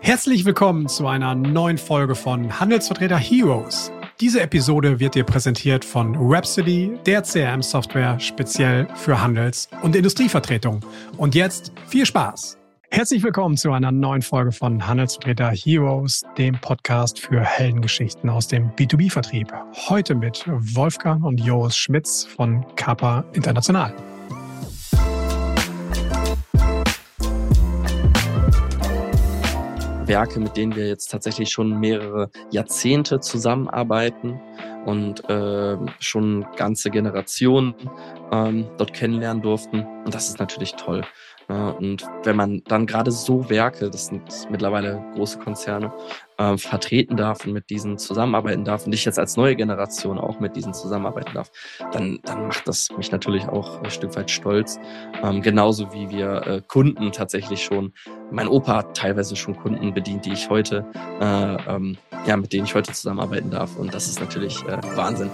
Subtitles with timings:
[0.00, 3.92] Herzlich willkommen zu einer neuen Folge von Handelsvertreter Heroes.
[4.20, 10.80] Diese Episode wird dir präsentiert von Rhapsody, der CRM-Software speziell für Handels- und Industrievertretung.
[11.16, 12.58] Und jetzt viel Spaß!
[12.90, 18.70] Herzlich willkommen zu einer neuen Folge von Handelsvertreter Heroes, dem Podcast für Heldengeschichten aus dem
[18.72, 19.50] B2B-Vertrieb.
[19.88, 23.94] Heute mit Wolfgang und Joris Schmitz von Kappa International.
[30.12, 34.38] Werke, mit denen wir jetzt tatsächlich schon mehrere Jahrzehnte zusammenarbeiten
[34.84, 37.74] und äh, schon ganze Generationen
[38.30, 39.86] ähm, dort kennenlernen durften.
[40.04, 41.02] Und das ist natürlich toll.
[41.52, 45.92] Und wenn man dann gerade so Werke, das sind mittlerweile große Konzerne,
[46.38, 50.40] äh, vertreten darf und mit diesen zusammenarbeiten darf und ich jetzt als neue Generation auch
[50.40, 51.50] mit diesen zusammenarbeiten darf,
[51.92, 54.78] dann, dann macht das mich natürlich auch ein Stück weit stolz.
[55.22, 57.92] Ähm, genauso wie wir äh, Kunden tatsächlich schon,
[58.30, 60.86] mein Opa hat teilweise schon Kunden bedient, die ich heute,
[61.20, 63.76] äh, ähm, ja, mit denen ich heute zusammenarbeiten darf.
[63.76, 65.30] Und das ist natürlich äh, Wahnsinn.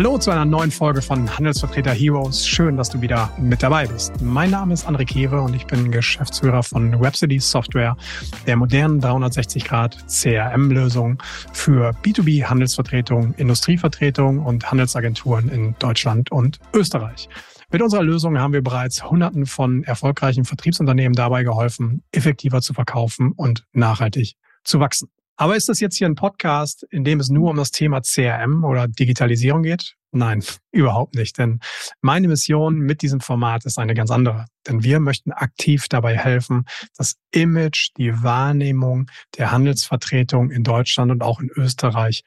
[0.00, 2.48] Hallo zu einer neuen Folge von Handelsvertreter Heroes.
[2.48, 4.18] Schön, dass du wieder mit dabei bist.
[4.22, 7.98] Mein Name ist André Kewe und ich bin Geschäftsführer von Rhapsody Software,
[8.46, 17.28] der modernen 360-Grad CRM-Lösung für B2B Handelsvertretung, Industrievertretung und Handelsagenturen in Deutschland und Österreich.
[17.70, 23.32] Mit unserer Lösung haben wir bereits Hunderten von erfolgreichen Vertriebsunternehmen dabei geholfen, effektiver zu verkaufen
[23.32, 25.10] und nachhaltig zu wachsen.
[25.40, 28.62] Aber ist das jetzt hier ein Podcast, in dem es nur um das Thema CRM
[28.62, 29.94] oder Digitalisierung geht?
[30.12, 31.38] Nein, überhaupt nicht.
[31.38, 31.60] Denn
[32.02, 34.44] meine Mission mit diesem Format ist eine ganz andere.
[34.68, 41.22] Denn wir möchten aktiv dabei helfen, das Image, die Wahrnehmung der Handelsvertretung in Deutschland und
[41.22, 42.22] auch in Österreich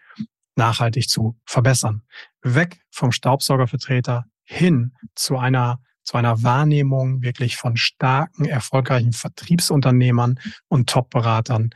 [0.56, 2.02] nachhaltig zu verbessern.
[2.42, 10.90] Weg vom Staubsaugervertreter hin zu einer zu einer Wahrnehmung wirklich von starken, erfolgreichen Vertriebsunternehmern und
[10.90, 11.70] Top-Beratern,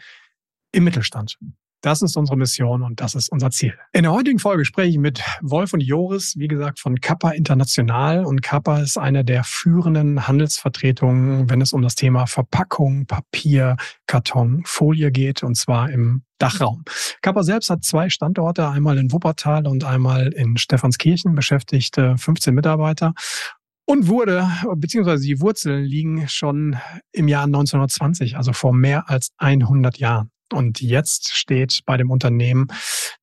[0.72, 1.38] im Mittelstand.
[1.82, 3.74] Das ist unsere Mission und das ist unser Ziel.
[3.94, 8.26] In der heutigen Folge spreche ich mit Wolf und Joris, wie gesagt, von Kappa International.
[8.26, 13.78] Und Kappa ist eine der führenden Handelsvertretungen, wenn es um das Thema Verpackung, Papier,
[14.08, 16.84] Karton, Folie geht, und zwar im Dachraum.
[17.22, 23.14] Kappa selbst hat zwei Standorte, einmal in Wuppertal und einmal in Stephanskirchen, beschäftigte 15 Mitarbeiter
[23.86, 26.76] und wurde, beziehungsweise die Wurzeln liegen schon
[27.12, 30.32] im Jahr 1920, also vor mehr als 100 Jahren.
[30.54, 32.68] Und jetzt steht bei dem Unternehmen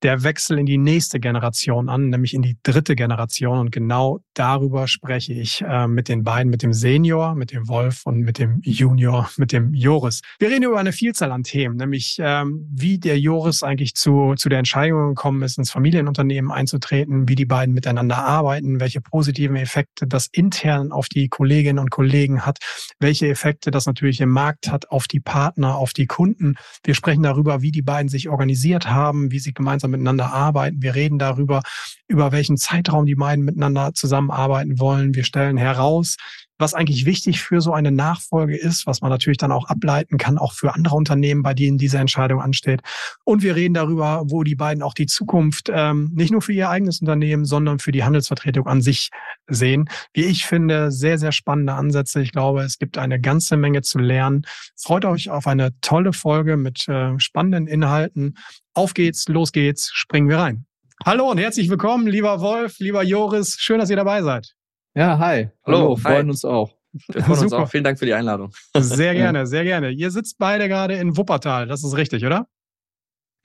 [0.03, 3.59] der Wechsel in die nächste Generation an, nämlich in die dritte Generation.
[3.59, 8.03] Und genau darüber spreche ich äh, mit den beiden, mit dem Senior, mit dem Wolf
[8.05, 10.21] und mit dem Junior, mit dem Joris.
[10.39, 14.49] Wir reden über eine Vielzahl an Themen, nämlich ähm, wie der Joris eigentlich zu, zu
[14.49, 20.07] der Entscheidung gekommen ist, ins Familienunternehmen einzutreten, wie die beiden miteinander arbeiten, welche positiven Effekte
[20.07, 22.59] das intern auf die Kolleginnen und Kollegen hat,
[23.01, 26.57] welche Effekte das natürlich im Markt hat auf die Partner, auf die Kunden.
[26.85, 30.83] Wir sprechen darüber, wie die beiden sich organisiert haben, wie sie gemeinsam miteinander arbeiten.
[30.83, 31.63] Wir reden darüber,
[32.09, 35.15] über welchen Zeitraum die beiden miteinander zusammenarbeiten wollen.
[35.15, 36.17] Wir stellen heraus,
[36.59, 40.39] was eigentlich wichtig für so eine Nachfolge ist, was man natürlich dann auch ableiten kann,
[40.39, 42.81] auch für andere Unternehmen, bei denen diese Entscheidung ansteht.
[43.25, 46.71] Und wir reden darüber, wo die beiden auch die Zukunft ähm, nicht nur für ihr
[46.71, 49.11] eigenes Unternehmen, sondern für die Handelsvertretung an sich
[49.49, 49.89] sehen.
[50.13, 52.23] Wie ich finde, sehr, sehr spannende Ansätze.
[52.23, 54.43] Ich glaube, es gibt eine ganze Menge zu lernen.
[54.77, 58.37] Freut euch auf eine tolle Folge mit äh, spannenden Inhalten.
[58.75, 60.67] Auf geht's, los geht's, springen wir rein.
[61.05, 63.57] Hallo und herzlich willkommen, lieber Wolf, lieber Joris.
[63.59, 64.55] Schön, dass ihr dabei seid.
[64.97, 65.49] Ja, hi.
[65.67, 66.31] Hallo, Hallo freuen hi.
[66.31, 66.73] uns auch.
[67.09, 67.69] Wir freuen uns auch.
[67.71, 68.53] Vielen Dank für die Einladung.
[68.77, 69.91] Sehr gerne, sehr gerne.
[69.91, 72.47] Ihr sitzt beide gerade in Wuppertal, das ist richtig, oder?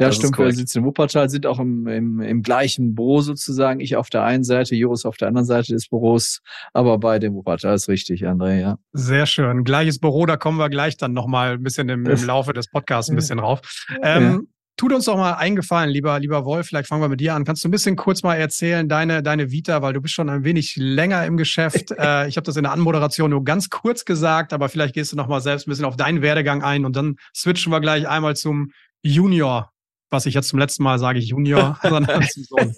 [0.01, 0.37] Ja, das stimmt.
[0.37, 3.81] Wir sitzen in Wuppertal, sind auch im, im, im gleichen Büro sozusagen.
[3.81, 6.39] Ich auf der einen Seite, Joris auf der anderen Seite des Büros,
[6.71, 8.77] aber beide in Wuppertal ist richtig, André, ja.
[8.93, 9.65] Sehr schön.
[9.65, 13.09] Gleiches Büro, da kommen wir gleich dann nochmal ein bisschen im, im Laufe des Podcasts
[13.09, 13.59] ein bisschen drauf.
[14.01, 14.39] Ähm, ja.
[14.79, 17.43] Tut uns doch mal eingefallen, lieber, lieber Wolf, vielleicht fangen wir mit dir an.
[17.43, 20.45] Kannst du ein bisschen kurz mal erzählen, deine, deine Vita, weil du bist schon ein
[20.45, 21.91] wenig länger im Geschäft.
[21.97, 25.17] äh, ich habe das in der Anmoderation nur ganz kurz gesagt, aber vielleicht gehst du
[25.17, 28.37] noch mal selbst ein bisschen auf deinen Werdegang ein und dann switchen wir gleich einmal
[28.37, 28.71] zum
[29.01, 29.69] Junior
[30.09, 32.75] was ich jetzt zum letzten Mal sage, Junior, sondern zum Sohn.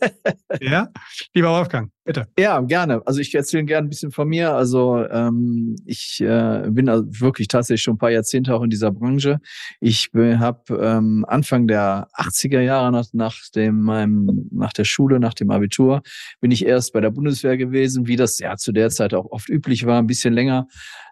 [0.60, 0.90] Ja,
[1.34, 2.28] lieber Wolfgang, bitte.
[2.38, 3.02] Ja, gerne.
[3.06, 4.54] Also ich erzähle gerne ein bisschen von mir.
[4.54, 8.92] Also ähm, ich äh, bin also wirklich tatsächlich schon ein paar Jahrzehnte auch in dieser
[8.92, 9.40] Branche.
[9.80, 15.34] Ich habe ähm, Anfang der 80er Jahre nach, nach dem meinem nach der Schule, nach
[15.34, 16.02] dem Abitur,
[16.42, 19.50] bin ich erst bei der Bundeswehr gewesen, wie das ja zu der Zeit auch oft
[19.50, 20.68] üblich war, ein bisschen länger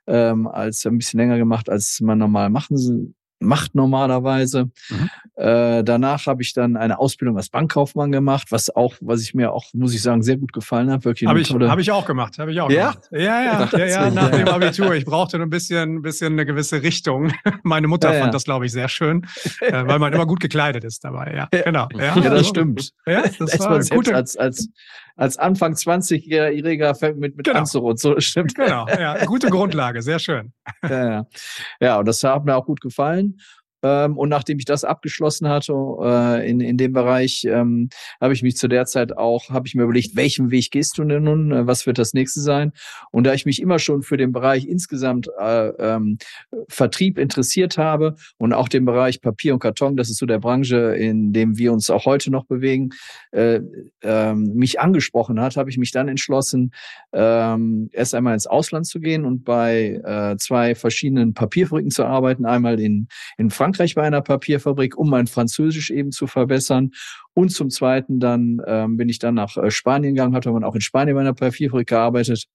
[0.07, 4.65] ähm, als ein bisschen länger gemacht, als man normal machen macht normalerweise.
[4.89, 5.09] Mhm.
[5.39, 9.53] Äh, danach habe ich dann eine Ausbildung als Bankkaufmann gemacht, was auch, was ich mir
[9.53, 11.05] auch, muss ich sagen, sehr gut gefallen hat.
[11.05, 12.91] Wirklich habe ich, hab ich auch gemacht, habe ich auch ja?
[12.91, 13.07] gemacht.
[13.11, 14.93] Ja, ja, ja, ja, nach dem Abitur.
[14.95, 17.31] Ich brauchte ein bisschen, bisschen eine gewisse Richtung.
[17.63, 19.25] Meine Mutter ja, fand das, glaube ich, sehr schön,
[19.61, 21.33] äh, weil man immer gut gekleidet ist dabei.
[21.33, 21.87] Ja, genau.
[21.97, 22.91] Ja, ja das stimmt.
[23.05, 24.11] Ja, das war gut.
[24.11, 24.67] Als, als,
[25.15, 27.59] als Anfang 20-Jähriger fängt mit, mit genau.
[27.59, 27.97] Anzurot.
[27.97, 28.55] So stimmt.
[28.55, 30.51] Genau, ja, gute Grundlage, sehr schön.
[30.83, 31.25] Ja, ja.
[31.79, 33.37] ja, und das hat mir auch gut gefallen.
[33.81, 37.89] Ähm, und nachdem ich das abgeschlossen hatte äh, in, in dem Bereich, ähm,
[38.19, 41.03] habe ich mich zu der Zeit auch, habe ich mir überlegt, welchen Weg gehst du
[41.03, 41.51] denn nun?
[41.51, 42.73] Äh, was wird das nächste sein?
[43.11, 46.17] Und da ich mich immer schon für den Bereich insgesamt äh, ähm,
[46.67, 50.95] Vertrieb interessiert habe und auch den Bereich Papier und Karton, das ist so der Branche,
[50.95, 52.89] in dem wir uns auch heute noch bewegen,
[53.31, 53.61] äh,
[54.01, 56.71] äh, mich angesprochen hat, habe ich mich dann entschlossen,
[57.11, 57.57] äh,
[57.91, 62.79] erst einmal ins Ausland zu gehen und bei äh, zwei verschiedenen Papierfabriken zu arbeiten, einmal
[62.79, 66.91] in, in Frankreich Frankreich bei einer Papierfabrik, um mein Französisch eben zu verbessern.
[67.35, 70.73] Und zum Zweiten dann ähm, bin ich dann nach äh, Spanien gegangen, hatte man auch
[70.73, 72.45] in Spanien bei einer Papierfabrik gearbeitet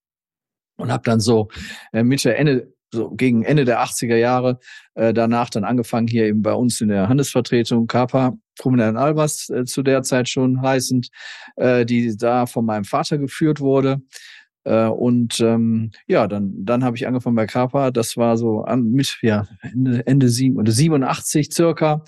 [0.77, 1.49] und habe dann so
[1.93, 4.59] äh, Mitte, Ende, so gegen Ende der 80er Jahre
[4.95, 9.65] äh, danach dann angefangen, hier eben bei uns in der Handelsvertretung Kapa, Krummel Albers äh,
[9.65, 11.11] zu der Zeit schon heißend,
[11.57, 14.01] äh, die da von meinem Vater geführt wurde.
[14.65, 17.91] Äh, und ähm, ja, dann, dann habe ich angefangen bei Kappa.
[17.91, 22.03] Das war so an, mit ja, Ende, Ende sieben, oder 87 circa.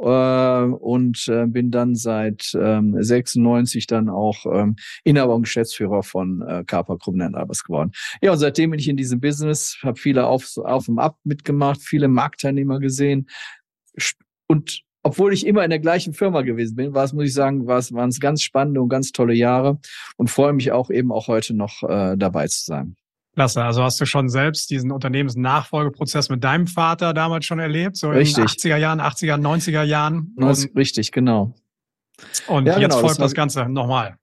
[0.00, 6.42] Äh, und äh, bin dann seit ähm, 96 dann auch ähm, Inhaber und Geschäftsführer von
[6.42, 7.90] äh, Kappa Krumner Albers geworden.
[8.22, 11.80] Ja, und seitdem bin ich in diesem Business, habe viele auf, auf und ab mitgemacht,
[11.82, 13.28] viele Marktteilnehmer gesehen
[14.46, 17.66] und obwohl ich immer in der gleichen Firma gewesen bin, war es, muss ich sagen,
[17.66, 19.78] war es, waren es ganz spannende und ganz tolle Jahre
[20.16, 22.96] und freue mich auch eben auch heute noch äh, dabei zu sein.
[23.34, 23.62] Klasse.
[23.62, 28.36] Also hast du schon selbst diesen Unternehmensnachfolgeprozess mit deinem Vater damals schon erlebt, so richtig.
[28.36, 30.34] in den 80er Jahren, 80er, 90er Jahren?
[30.36, 31.54] Und, richtig, genau.
[32.48, 34.16] Und ja, jetzt genau, folgt das, das Ganze nochmal.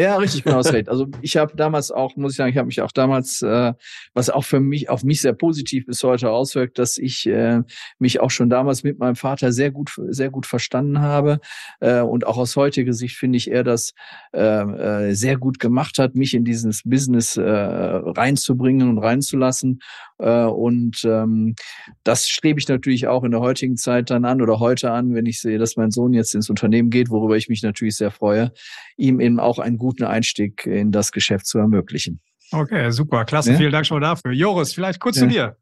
[0.00, 0.88] Ja, richtig, genau, das recht.
[0.88, 3.74] Also ich habe damals auch, muss ich sagen, ich habe mich auch damals, äh,
[4.14, 7.60] was auch für mich, auf mich sehr positiv bis heute auswirkt, dass ich äh,
[7.98, 11.40] mich auch schon damals mit meinem Vater sehr gut, sehr gut verstanden habe.
[11.80, 13.92] Äh, und auch aus heutiger Sicht finde ich, er das
[14.32, 19.80] äh, äh, sehr gut gemacht hat, mich in dieses Business äh, reinzubringen und reinzulassen.
[20.18, 21.56] Äh, und ähm,
[22.04, 25.26] das strebe ich natürlich auch in der heutigen Zeit dann an oder heute an, wenn
[25.26, 28.52] ich sehe, dass mein Sohn jetzt ins Unternehmen geht, worüber ich mich natürlich sehr freue,
[28.96, 32.20] ihm eben auch ein guten Einstieg in das Geschäft zu ermöglichen.
[32.52, 33.52] Okay, super, klasse.
[33.52, 33.58] Ja?
[33.58, 34.32] Vielen Dank schon mal dafür.
[34.32, 35.22] Joris, vielleicht kurz ja.
[35.22, 35.56] zu dir.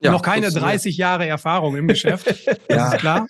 [0.00, 2.26] Ja, noch keine 30 Jahre Erfahrung im Geschäft.
[2.68, 2.92] Das ja.
[2.92, 3.26] ist klar.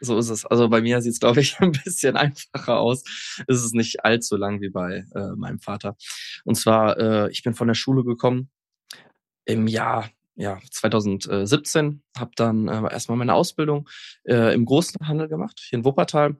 [0.00, 0.44] So ist es.
[0.44, 3.02] Also bei mir sieht es, glaube ich, ein bisschen einfacher aus.
[3.46, 5.96] Es ist nicht allzu lang wie bei äh, meinem Vater.
[6.44, 8.50] Und zwar, äh, ich bin von der Schule gekommen
[9.44, 13.88] im Jahr ja, 2017, habe dann äh, erstmal meine Ausbildung
[14.24, 16.36] äh, im Großhandel gemacht, hier in Wuppertal.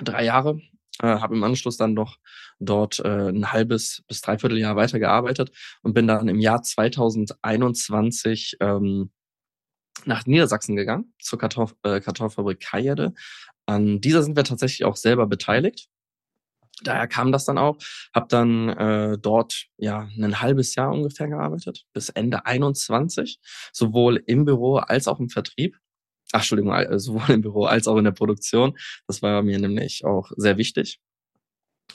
[0.00, 0.60] Drei Jahre
[1.02, 2.18] äh, habe im Anschluss dann noch
[2.58, 5.50] dort äh, ein halbes bis dreiviertel Jahr weitergearbeitet
[5.82, 9.10] und bin dann im Jahr 2021 ähm,
[10.04, 13.14] nach Niedersachsen gegangen, zur Kartoff äh, Kartoffelfabrik Kajede.
[13.66, 15.88] An dieser sind wir tatsächlich auch selber beteiligt.
[16.82, 17.78] Daher kam das dann auch.
[18.14, 23.40] Habe dann äh, dort ja ein halbes Jahr ungefähr gearbeitet, bis Ende 21,
[23.72, 25.76] sowohl im Büro als auch im Vertrieb.
[26.32, 28.76] Ach, Entschuldigung, sowohl im Büro als auch in der Produktion.
[29.06, 31.00] Das war mir nämlich auch sehr wichtig.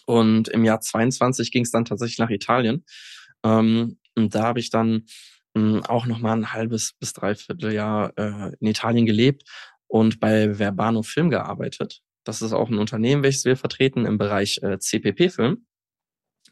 [0.05, 2.83] Und im Jahr 22 ging es dann tatsächlich nach Italien.
[3.43, 5.05] Ähm, und da habe ich dann
[5.53, 9.43] mh, hm, auch noch mal ein halbes bis dreiviertel Jahr äh, in Italien gelebt
[9.87, 12.01] und bei Verbano Film gearbeitet.
[12.23, 15.65] Das ist auch ein Unternehmen, welches wir vertreten im Bereich äh, CPP-Film.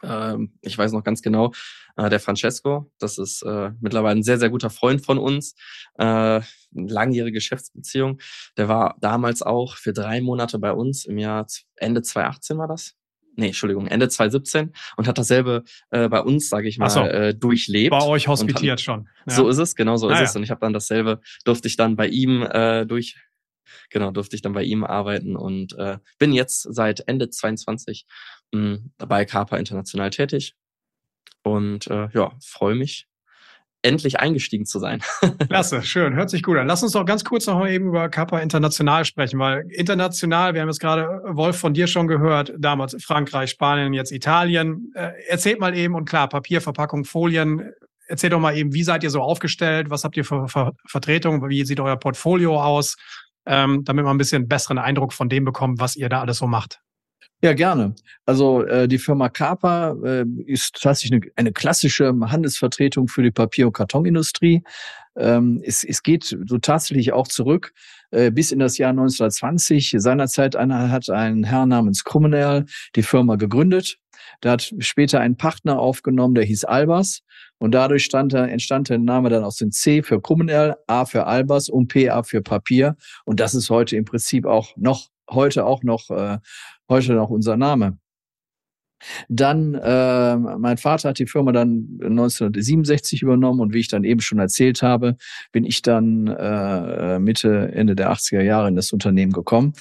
[0.04, 1.52] Ähm, ich weiß noch ganz genau,
[1.98, 5.56] äh, der Francesco, das ist äh, mittlerweile ein sehr, sehr guter Freund von uns,
[5.98, 6.42] äh,
[6.72, 8.20] langjährige Geschäftsbeziehung.
[8.58, 12.96] Der war damals auch für drei Monate bei uns im Jahr Ende 2018 war das.
[13.38, 17.02] Nee, Entschuldigung, Ende 2017 und hat dasselbe äh, bei uns, sage ich mal, so.
[17.02, 17.92] äh, durchlebt.
[17.92, 19.08] Bei euch hospitiert hat, schon.
[19.26, 19.36] Ja.
[19.36, 20.26] So ist es, genau so ah, ist ja.
[20.26, 20.36] es.
[20.36, 23.16] Und ich habe dann dasselbe, durfte ich dann bei ihm äh, durch,
[23.90, 28.06] genau, durfte ich dann bei ihm arbeiten und äh, bin jetzt seit Ende 22
[28.52, 30.56] mh, bei Kapa International tätig
[31.44, 33.08] und äh, ja, freue mich,
[33.82, 35.02] endlich eingestiegen zu sein.
[35.50, 36.68] Klasse, schön, hört sich gut an.
[36.68, 40.70] Lass uns doch ganz kurz noch eben über Kappa International sprechen, weil international, wir haben
[40.70, 44.92] jetzt gerade äh, Wolf von dir schon gehört, damals Frankreich, Spanien, jetzt Italien.
[44.96, 47.72] Äh, erzählt mal eben und klar, Papier, Verpackung, Folien.
[48.08, 49.90] Erzähl doch mal eben, wie seid ihr so aufgestellt?
[49.90, 51.48] Was habt ihr für Ver Vertretung?
[51.48, 52.98] Wie sieht euer Portfolio aus?
[53.46, 56.48] Ähm, damit man ein bisschen besseren Eindruck von dem bekommt, was ihr da alles so
[56.48, 56.80] macht.
[57.44, 57.96] Ja, gerne.
[58.28, 63.66] Also äh, die Firma Kapa äh, ist tatsächlich eine, eine klassische Handelsvertretung für die Papier-
[63.66, 64.64] und Kartonindustrie.
[65.18, 67.74] Ähm, es, es geht so tatsächlich auch zurück
[68.12, 69.96] äh, bis in das Jahr 1920.
[69.98, 73.98] Seinerzeit einer, hat ein Herr namens Krummenel die Firma gegründet.
[74.44, 77.22] Der hat später einen Partner aufgenommen, der hieß Albers.
[77.60, 81.70] Und dadurch stand, entstand der Name dann aus dem C für Krummenel, A für Albers
[81.70, 82.96] und PA für Papier.
[83.26, 86.40] Und das ist heute im Prinzip auch noch, heute auch noch, äh,
[86.90, 88.01] heute noch unser Name.
[89.30, 94.22] Dann, äh, mein Vater hat die Firma dann 1967 übernommen und wie ich dann eben
[94.22, 95.18] schon erzählt habe,
[95.52, 99.74] bin ich dann äh, Mitte, Ende der 80er Jahre in das Unternehmen gekommen.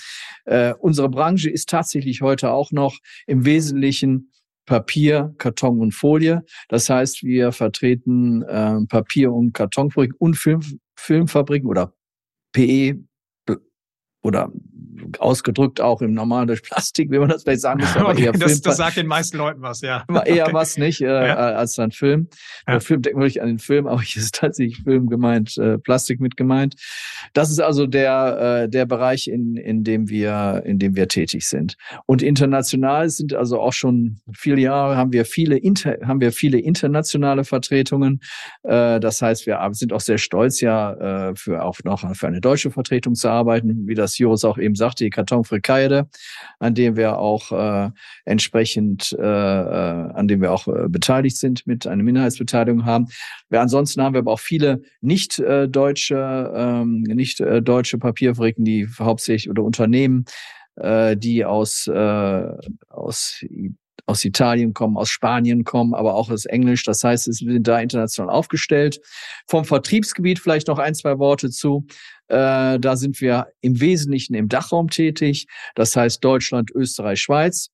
[0.45, 4.31] Äh, unsere Branche ist tatsächlich heute auch noch im Wesentlichen
[4.67, 6.45] Papier, Karton und Folie.
[6.69, 10.61] Das heißt, wir vertreten äh, Papier- und Kartonfabriken und Film,
[10.95, 11.93] Filmfabriken oder
[12.53, 13.03] PE
[14.23, 14.51] oder
[15.19, 17.97] ausgedrückt auch im normalen durch Plastik, wie man das vielleicht sagen muss.
[17.97, 20.05] Aber okay, eher das, Film, das sagt den meisten Leuten was, ja.
[20.25, 20.55] Eher okay.
[20.55, 21.35] was nicht äh, ja.
[21.35, 22.29] als ein Film.
[22.67, 22.75] Ja.
[22.75, 26.21] Der Film denkt wirklich an den Film, aber hier ist tatsächlich Film gemeint, äh, Plastik
[26.21, 26.75] mit gemeint.
[27.33, 31.49] Das ist also der äh, der Bereich, in in dem wir in dem wir tätig
[31.49, 31.77] sind.
[32.07, 36.59] Und international sind also auch schon viele Jahre haben wir viele inter, haben wir viele
[36.59, 38.21] internationale Vertretungen.
[38.63, 42.41] Äh, das heißt, wir sind auch sehr stolz ja äh, für auch noch für eine
[42.41, 46.09] deutsche Vertretung zu arbeiten, wie das Joris auch eben sagt die Kartonfrikaide,
[46.59, 47.91] an dem wir auch äh,
[48.25, 53.07] entsprechend, äh, äh, an dem wir auch äh, beteiligt sind, mit einer Minderheitsbeteiligung haben.
[53.49, 58.65] Wir, ansonsten haben wir aber auch viele nicht äh, deutsche, ähm, nicht äh, deutsche Papierfabriken,
[58.65, 60.25] die hauptsächlich oder Unternehmen,
[60.77, 62.43] äh, die aus, äh,
[62.89, 63.45] aus
[64.07, 66.85] aus Italien kommen, aus Spanien kommen, aber auch aus Englisch.
[66.85, 69.01] Das heißt, wir sind da international aufgestellt.
[69.49, 71.87] Vom Vertriebsgebiet vielleicht noch ein, zwei Worte zu.
[72.29, 75.47] Äh, da sind wir im Wesentlichen im Dachraum tätig.
[75.75, 77.71] Das heißt Deutschland, Österreich, Schweiz.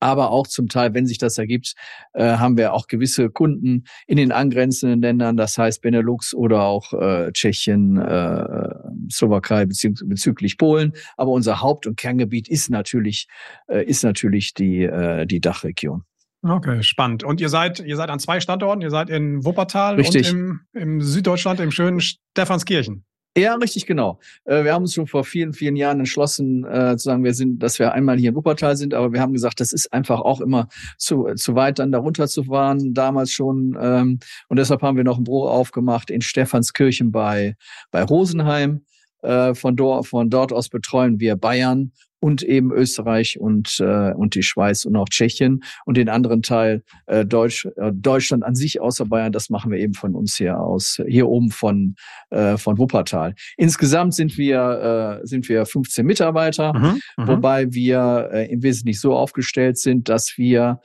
[0.00, 1.74] Aber auch zum Teil, wenn sich das ergibt,
[2.12, 6.92] äh, haben wir auch gewisse Kunden in den angrenzenden Ländern, das heißt Benelux oder auch
[6.92, 8.74] äh, Tschechien, äh,
[9.10, 10.92] Slowakei bezü bezüglich Polen.
[11.16, 13.28] Aber unser Haupt- und Kerngebiet ist natürlich,
[13.68, 16.04] äh, ist natürlich die, äh, die Dachregion.
[16.42, 17.24] Okay, spannend.
[17.24, 18.82] Und ihr seid, ihr seid an zwei Standorten.
[18.82, 20.30] Ihr seid in Wuppertal Richtig.
[20.30, 23.04] und im, im Süddeutschland, im schönen Stephanskirchen.
[23.38, 24.18] Ja, richtig, genau.
[24.46, 27.62] Äh, wir haben uns schon vor vielen, vielen Jahren entschlossen, äh, zu sagen, wir sind,
[27.62, 30.40] dass wir einmal hier in Wuppertal sind, aber wir haben gesagt, das ist einfach auch
[30.40, 33.76] immer zu, zu weit, dann darunter zu fahren, damals schon.
[33.78, 37.56] Ähm, und deshalb haben wir noch ein Büro aufgemacht in Stephanskirchen bei,
[37.90, 38.86] bei Rosenheim.
[39.26, 41.90] Äh, von, dort, von dort aus betreuen wir Bayern
[42.20, 46.82] und eben Österreich und, äh, und die Schweiz und auch Tschechien und den anderen Teil
[47.06, 50.58] äh, Deutsch, äh, Deutschland an sich außer Bayern, das machen wir eben von uns hier
[50.58, 51.94] aus, hier oben von,
[52.30, 53.34] äh, von Wuppertal.
[53.56, 59.00] Insgesamt sind wir, äh, sind wir 15 Mitarbeiter, mhm, mhm, wobei wir äh, im Wesentlichen
[59.00, 60.80] so aufgestellt sind, dass wir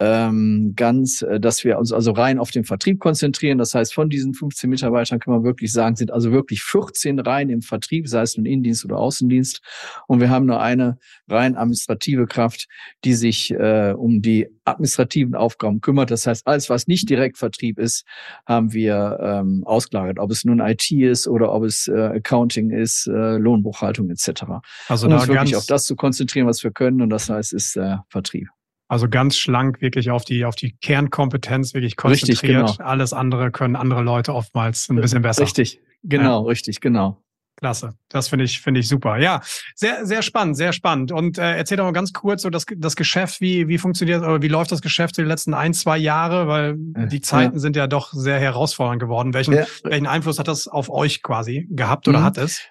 [0.00, 3.58] ähm, ganz, äh, dass wir uns also rein auf den Vertrieb konzentrieren.
[3.58, 7.48] Das heißt, von diesen 15 Mitarbeitern kann man wirklich sagen, sind also wirklich 14 rein
[7.48, 9.60] im Vertrieb, sei es nun Innendienst oder Außendienst.
[10.08, 10.98] Und wir haben nur eine
[11.28, 12.66] rein administrative Kraft,
[13.04, 16.10] die sich äh, um die administrativen Aufgaben kümmert.
[16.10, 18.04] Das heißt, alles, was nicht direkt Vertrieb ist,
[18.46, 20.18] haben wir ähm, ausgelagert.
[20.18, 24.44] Ob es nun IT ist oder ob es äh, Accounting ist, äh, Lohnbuchhaltung etc.
[24.88, 27.00] Also um uns wirklich auf das zu konzentrieren, was wir können.
[27.00, 28.48] Und das heißt, ist äh, Vertrieb.
[28.88, 32.42] Also ganz schlank wirklich auf die, auf die Kernkompetenz wirklich konzentriert.
[32.42, 32.88] Richtig, genau.
[32.88, 35.42] Alles andere können andere Leute oftmals ein bisschen besser.
[35.42, 36.48] Richtig, genau, ja.
[36.48, 37.24] richtig, genau.
[37.56, 37.94] Klasse.
[38.08, 39.16] Das finde ich, finde ich super.
[39.18, 39.40] Ja,
[39.74, 41.12] sehr, sehr spannend, sehr spannend.
[41.12, 44.42] Und äh, erzähl doch mal ganz kurz so das, das Geschäft, wie, wie funktioniert oder
[44.42, 46.48] wie läuft das Geschäft die letzten ein, zwei Jahre?
[46.48, 47.60] Weil die Zeiten ja.
[47.60, 49.34] sind ja doch sehr herausfordernd geworden.
[49.34, 49.66] Welchen, ja.
[49.84, 52.24] welchen Einfluss hat das auf euch quasi gehabt oder mhm.
[52.24, 52.62] hat es?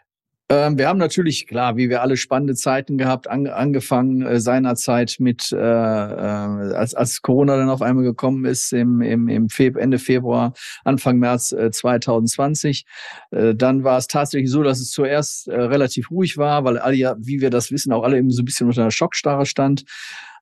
[0.53, 5.15] Ähm, wir haben natürlich, klar, wie wir alle spannende Zeiten gehabt, an, angefangen äh, seinerzeit
[5.17, 5.59] mit, äh, äh,
[6.75, 11.17] als, als Corona dann auf einmal gekommen ist, im, im, im Feb Ende Februar, Anfang
[11.17, 12.85] März äh, 2020.
[13.31, 16.97] Äh, dann war es tatsächlich so, dass es zuerst äh, relativ ruhig war, weil alle
[16.97, 19.85] ja, wie wir das wissen, auch alle eben so ein bisschen unter einer Schockstarre stand.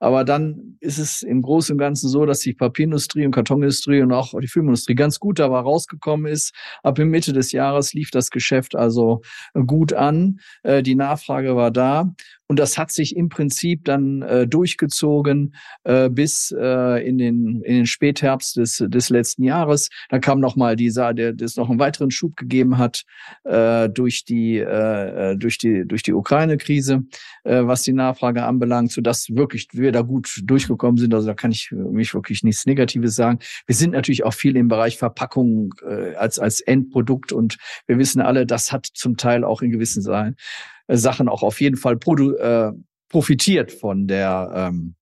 [0.01, 4.11] Aber dann ist es im Großen und Ganzen so, dass die Papierindustrie und Kartonindustrie und
[4.11, 6.55] auch die Filmindustrie ganz gut dabei rausgekommen ist.
[6.81, 9.21] Ab Mitte des Jahres lief das Geschäft also
[9.67, 10.39] gut an.
[10.63, 12.13] Äh, die Nachfrage war da.
[12.51, 15.55] Und das hat sich im Prinzip dann äh, durchgezogen
[15.85, 19.87] äh, bis äh, in, den, in den Spätherbst des, des letzten Jahres.
[20.09, 23.03] Da kam noch mal dieser, der das noch einen weiteren Schub gegeben hat
[23.45, 27.05] äh, durch die äh, durch die durch die Ukraine-Krise,
[27.45, 31.13] äh, was die Nachfrage anbelangt, so dass wirklich wir da gut durchgekommen sind.
[31.13, 33.39] Also da kann ich mich wirklich nichts Negatives sagen.
[33.65, 38.19] Wir sind natürlich auch viel im Bereich Verpackung äh, als als Endprodukt und wir wissen
[38.19, 40.35] alle, das hat zum Teil auch in gewissen Sein
[40.87, 42.71] Sachen auch auf jeden Fall produ äh,
[43.09, 44.95] profitiert von der ähm,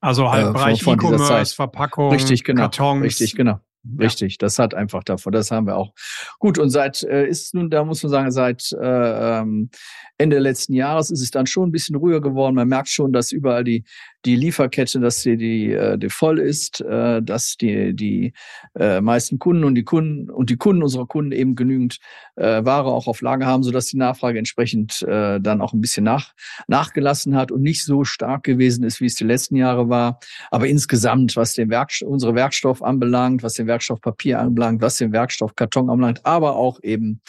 [0.00, 3.04] also halt äh, Bereich E-Commerce, Verpackung, richtig, genau, Kartons.
[3.04, 3.60] Richtig, genau.
[3.98, 5.92] Richtig, das hat einfach davon, das haben wir auch.
[6.38, 9.70] Gut, und seit äh, ist nun, da muss man sagen, seit äh, ähm,
[10.18, 12.54] Ende letzten Jahres ist es dann schon ein bisschen ruhiger geworden.
[12.54, 13.82] Man merkt schon, dass überall die,
[14.24, 18.32] die Lieferkette, dass die, die, äh, die voll ist, äh, dass die, die
[18.78, 21.98] äh, meisten Kunden und die Kunden und die Kunden unserer Kunden eben genügend
[22.36, 26.04] äh, Ware auch auf Lager haben, sodass die Nachfrage entsprechend äh, dann auch ein bisschen
[26.04, 26.34] nach,
[26.68, 30.20] nachgelassen hat und nicht so stark gewesen ist, wie es die letzten Jahre war.
[30.52, 35.12] Aber insgesamt, was den Werk, unsere Werkstoff anbelangt, was den Werkstoff Papier anbelangt, was den
[35.12, 37.22] Werkstoff Karton anbelangt, aber auch eben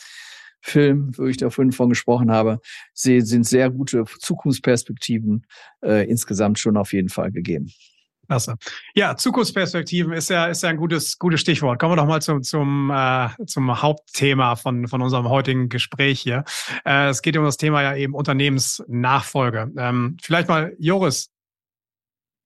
[0.62, 2.60] Film, wo ich da vorhin von gesprochen habe,
[2.94, 5.46] sind sehr gute Zukunftsperspektiven
[5.84, 7.70] äh, insgesamt schon auf jeden Fall gegeben.
[8.28, 8.56] Klasse.
[8.96, 11.80] Ja, Zukunftsperspektiven ist ja, ist ja ein gutes, gutes Stichwort.
[11.80, 16.46] Kommen wir doch mal zum, zum, äh, zum Hauptthema von, von unserem heutigen Gespräch hier.
[16.86, 19.72] Äh, es geht um das Thema ja eben Unternehmensnachfolge.
[19.78, 21.33] Ähm, vielleicht mal, Joris,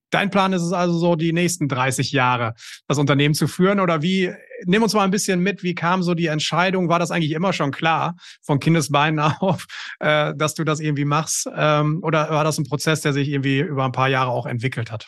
[0.09, 2.53] Dein Plan ist es also so, die nächsten 30 Jahre
[2.87, 4.31] das Unternehmen zu führen oder wie?
[4.65, 5.63] Nimm uns mal ein bisschen mit.
[5.63, 6.89] Wie kam so die Entscheidung?
[6.89, 9.65] War das eigentlich immer schon klar von Kindesbeinen auf,
[9.99, 11.49] äh, dass du das irgendwie machst?
[11.55, 14.91] Ähm, oder war das ein Prozess, der sich irgendwie über ein paar Jahre auch entwickelt
[14.91, 15.07] hat?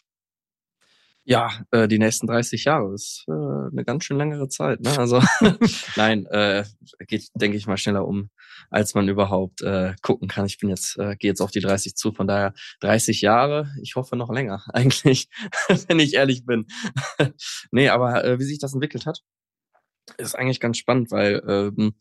[1.29, 4.81] Ja, äh, die nächsten 30 Jahre ist äh, eine ganz schön längere Zeit.
[4.81, 4.97] Ne?
[4.97, 5.21] Also
[5.95, 6.63] nein, äh,
[7.07, 8.31] geht, denke ich mal, schneller um,
[8.69, 10.45] als man überhaupt äh, gucken kann.
[10.45, 13.95] Ich bin jetzt, äh, gehe jetzt auf die 30 zu, von daher 30 Jahre, ich
[13.95, 15.29] hoffe noch länger, eigentlich,
[15.87, 16.67] wenn ich ehrlich bin.
[17.71, 19.21] nee, aber äh, wie sich das entwickelt hat,
[20.17, 21.93] ist eigentlich ganz spannend, weil ähm,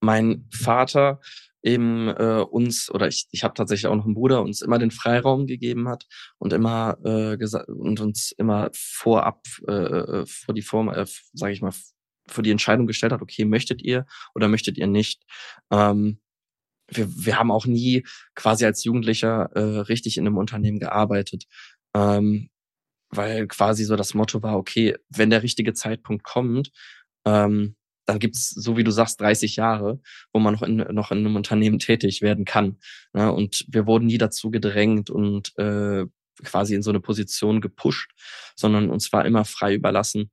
[0.00, 1.20] mein Vater
[1.62, 4.90] eben äh, uns oder ich, ich habe tatsächlich auch noch einen Bruder uns immer den
[4.90, 6.06] Freiraum gegeben hat
[6.38, 11.52] und immer äh, gesagt und uns immer vorab äh, äh vor die Form äh, sage
[11.52, 11.72] ich mal
[12.28, 15.22] vor die Entscheidung gestellt hat okay möchtet ihr oder möchtet ihr nicht
[15.70, 16.20] ähm,
[16.88, 21.44] wir, wir haben auch nie quasi als Jugendlicher äh, richtig in einem Unternehmen gearbeitet
[21.94, 22.50] ähm,
[23.10, 26.70] weil quasi so das Motto war okay wenn der richtige Zeitpunkt kommt
[27.24, 27.76] ähm,
[28.06, 30.00] dann gibt's so wie du sagst, 30 Jahre,
[30.32, 32.78] wo man noch in, noch in einem Unternehmen tätig werden kann.
[33.12, 33.32] Ne?
[33.32, 36.06] und wir wurden nie dazu gedrängt und äh,
[36.42, 38.12] quasi in so eine Position gepusht,
[38.56, 40.30] sondern uns war immer frei überlassen,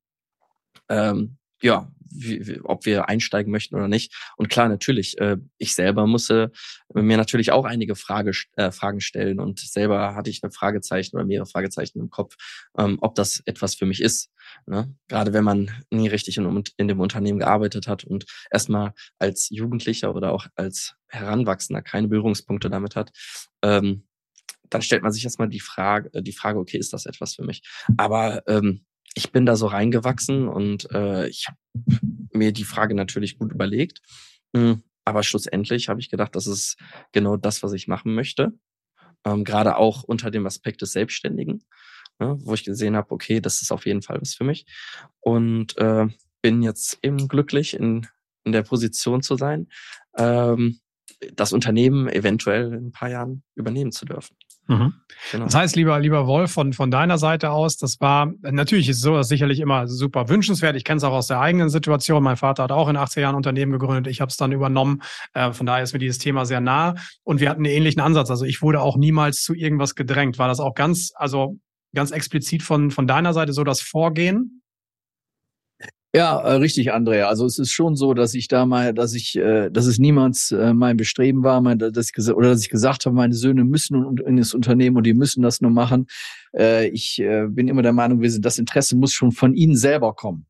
[0.90, 4.14] ähm, ja, wie, wie, ob wir einsteigen möchten oder nicht.
[4.38, 6.52] Und klar, natürlich, äh, ich selber musste
[6.94, 11.26] mir natürlich auch einige Frage, äh, Fragen stellen und selber hatte ich ein Fragezeichen oder
[11.26, 12.36] mehrere Fragezeichen im Kopf,
[12.78, 14.32] ähm, ob das etwas für mich ist.
[14.66, 14.94] Ne?
[15.08, 20.16] Gerade wenn man nie richtig in, in dem Unternehmen gearbeitet hat und erstmal als Jugendlicher
[20.16, 23.12] oder auch als Heranwachsender keine Berührungspunkte damit hat,
[23.62, 24.06] ähm,
[24.70, 27.64] dann stellt man sich erstmal die Frage, die Frage, okay, ist das etwas für mich?
[27.98, 31.58] Aber ähm, ich bin da so reingewachsen und äh, ich habe
[32.34, 34.02] mir die Frage natürlich gut überlegt.
[34.56, 36.78] Hm, aber schlussendlich habe ich gedacht, das ist
[37.12, 38.54] genau das, was ich machen möchte.
[39.26, 41.64] Ähm, Gerade auch unter dem Aspekt des Selbstständigen,
[42.20, 44.66] ne, wo ich gesehen habe, okay, das ist auf jeden Fall was für mich.
[45.20, 46.08] Und äh,
[46.42, 48.08] bin jetzt eben glücklich, in,
[48.44, 49.68] in der Position zu sein,
[50.18, 50.80] ähm,
[51.34, 54.38] das Unternehmen eventuell in ein paar Jahren übernehmen zu dürfen.
[54.70, 54.94] Mhm.
[55.32, 55.46] Genau.
[55.46, 59.16] Das heißt, lieber, lieber Wolf, von, von deiner Seite aus, das war, natürlich ist so,
[59.16, 60.76] das sicherlich immer super wünschenswert.
[60.76, 62.22] Ich kenne es auch aus der eigenen Situation.
[62.24, 64.08] Mein Vater hat auch in 80 Jahren Unternehmen gegründet.
[64.08, 65.02] Ich habe es dann übernommen.
[65.34, 66.94] Äh, von daher ist mir dieses Thema sehr nah.
[67.24, 68.30] Und wir hatten einen ähnlichen Ansatz.
[68.30, 70.38] Also ich wurde auch niemals zu irgendwas gedrängt.
[70.38, 71.58] War das auch ganz, also
[71.96, 74.62] ganz explizit von, von deiner Seite so das Vorgehen?
[76.16, 77.28] Ja, äh, richtig, Andrea.
[77.28, 80.52] Also es ist schon so, dass ich da mal, dass ich, äh, dass es niemals
[80.52, 84.18] äh, mein Bestreben war, mein, dass ich oder dass ich gesagt habe, meine Söhne müssen
[84.26, 86.08] in das Unternehmen und die müssen das nur machen.
[86.56, 90.16] Äh, ich äh, bin immer der Meinung, sind, das Interesse muss schon von ihnen selber
[90.16, 90.48] kommen.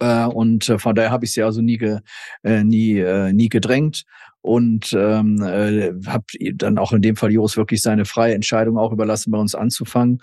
[0.00, 2.00] Äh, und äh, von daher habe ich sie also nie, ge,
[2.42, 4.04] äh, nie, äh, nie gedrängt
[4.42, 8.92] und ähm, äh, habe dann auch in dem Fall Joris wirklich seine freie Entscheidung auch
[8.92, 10.18] überlassen, bei uns anzufangen.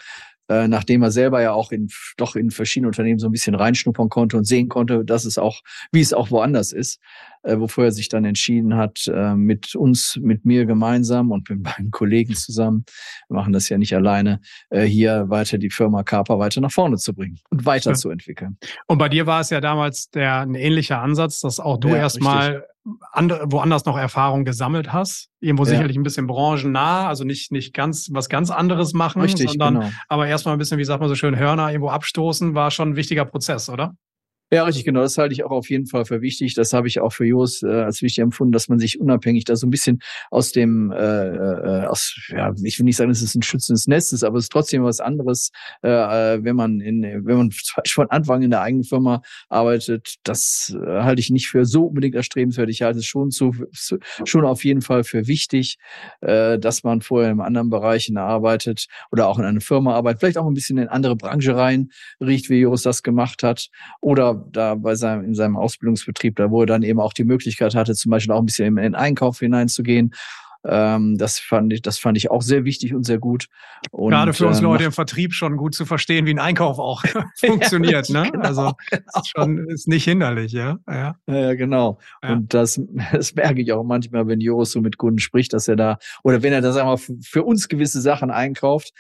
[0.49, 4.09] Äh, nachdem er selber ja auch in, doch in verschiedene Unternehmen so ein bisschen reinschnuppern
[4.09, 6.99] konnte und sehen konnte, dass es auch, wie es auch woanders ist,
[7.43, 11.63] äh, wofür er sich dann entschieden hat, äh, mit uns, mit mir gemeinsam und mit
[11.63, 12.83] meinen Kollegen zusammen,
[13.27, 16.97] wir machen das ja nicht alleine, äh, hier weiter die Firma Kapa weiter nach vorne
[16.97, 18.57] zu bringen und weiterzuentwickeln.
[18.88, 21.97] Und bei dir war es ja damals der ein ähnlicher Ansatz, dass auch du ja,
[21.97, 22.65] erstmal
[23.11, 25.29] andere, woanders noch Erfahrung gesammelt hast.
[25.39, 25.71] Irgendwo ja.
[25.71, 29.89] sicherlich ein bisschen branchennah, also nicht, nicht ganz was ganz anderes machen, Richtig, sondern genau.
[30.07, 32.95] aber erstmal ein bisschen, wie sagt man so schön, Hörner irgendwo abstoßen, war schon ein
[32.95, 33.93] wichtiger Prozess, oder?
[34.51, 35.01] Ja, richtig, genau.
[35.01, 36.55] Das halte ich auch auf jeden Fall für wichtig.
[36.55, 39.55] Das habe ich auch für Jos äh, als wichtig empfunden, dass man sich unabhängig da
[39.55, 39.99] so ein bisschen
[40.31, 44.12] aus dem, äh, äh, aus, ja, ich will nicht sagen, es ist ein schützendes Netz
[44.12, 45.51] ist, aber es ist trotzdem was anderes,
[45.83, 47.51] äh, äh wenn man in, wenn man
[47.88, 50.15] von Anfang in der eigenen Firma arbeitet.
[50.23, 52.69] Das äh, halte ich nicht für so unbedingt erstrebenswert.
[52.69, 53.53] Ich halte es schon zu,
[54.25, 55.77] schon auf jeden Fall für wichtig,
[56.21, 60.38] äh, dass man vorher in anderen Bereichen arbeitet oder auch in einer Firma arbeitet, vielleicht
[60.39, 63.69] auch ein bisschen in andere Branche rein riecht, wie Jos das gemacht hat
[64.01, 67.75] oder da bei seinem, in seinem Ausbildungsbetrieb, da wo er dann eben auch die Möglichkeit
[67.75, 70.13] hatte, zum Beispiel auch ein bisschen in den Einkauf hineinzugehen
[70.65, 73.47] ähm, das fand ich, das fand ich auch sehr wichtig und sehr gut.
[73.91, 76.79] Und, Gerade für uns äh, Leute im Vertrieb schon gut zu verstehen, wie ein Einkauf
[76.79, 77.03] auch
[77.37, 78.09] funktioniert.
[78.09, 78.31] ja, ne?
[78.31, 79.03] Genau, also genau.
[79.19, 80.77] Ist schon ist nicht hinderlich, ja.
[80.87, 81.99] Ja, ja genau.
[82.21, 82.33] Ja.
[82.33, 85.75] Und das, das merke ich auch manchmal, wenn Joris so mit Kunden spricht, dass er
[85.75, 88.91] da oder wenn er da sagen wir mal, für uns gewisse Sachen einkauft,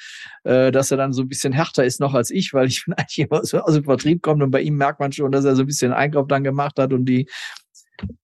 [0.43, 2.93] äh, dass er dann so ein bisschen härter ist noch als ich, weil ich bin
[2.93, 5.55] eigentlich immer so aus dem Vertrieb kommt und bei ihm merkt man schon, dass er
[5.55, 7.27] so ein bisschen Einkauf dann gemacht hat und die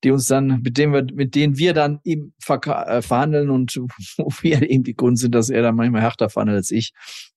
[0.04, 3.76] die uns dann, mit denen wir, mit denen wir dann eben äh, verhandeln und
[4.18, 6.94] wo wir eben die Kunden sind, dass er dann manchmal härter verhandelt als ich.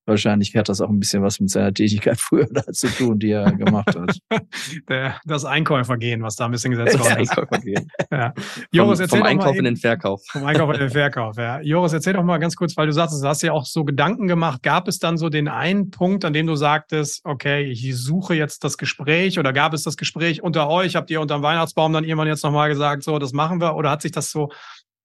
[0.08, 3.30] Wahrscheinlich hat das auch ein bisschen was mit seiner Tätigkeit früher da zu tun, die
[3.30, 4.18] er gemacht hat.
[4.88, 7.30] Der, das Einkäufergehen, was da ein bisschen gesetzt worden ist.
[7.30, 7.88] Einkäufergehen.
[8.10, 8.32] Ja.
[8.72, 10.22] Joris, erzähl vom Einkauf eben, in den Verkauf.
[10.30, 11.60] Vom Einkauf in den Verkauf, ja.
[11.60, 14.28] Joris, erzähl doch mal ganz kurz, weil du sagst, du hast ja auch so Gedanken
[14.28, 14.62] gemacht.
[14.62, 18.64] Gab es dann so den einen Punkt, an dem du sagtest, okay, ich suche jetzt
[18.64, 20.96] das Gespräch oder gab es das Gespräch unter euch?
[20.96, 23.76] Habt ihr unter dem Weihnachtsbaum dann irgendwann jetzt nochmal gesagt, so, das machen wir?
[23.76, 24.48] Oder hat sich das so,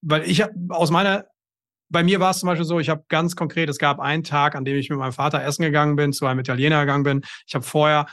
[0.00, 1.26] weil ich aus meiner
[1.94, 4.56] bei mir war es zum Beispiel so, ich habe ganz konkret, es gab einen Tag,
[4.56, 7.22] an dem ich mit meinem Vater essen gegangen bin, zu einem Italiener gegangen bin.
[7.46, 8.06] Ich habe vorher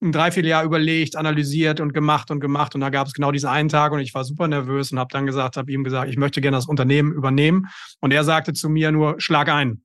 [0.00, 2.74] ein Dreivierteljahr überlegt, analysiert und gemacht und gemacht.
[2.74, 5.08] Und da gab es genau diesen einen Tag und ich war super nervös und habe
[5.12, 7.66] dann gesagt, habe ihm gesagt, ich möchte gerne das Unternehmen übernehmen.
[8.00, 9.82] Und er sagte zu mir nur, schlag ein.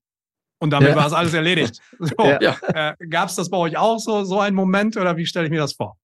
[0.59, 0.95] Und damit ja.
[0.95, 1.81] war es alles erledigt.
[1.99, 2.55] So, ja.
[2.61, 5.51] äh, gab es das bei euch auch so, so einen Moment oder wie stelle ich
[5.51, 5.97] mir das vor?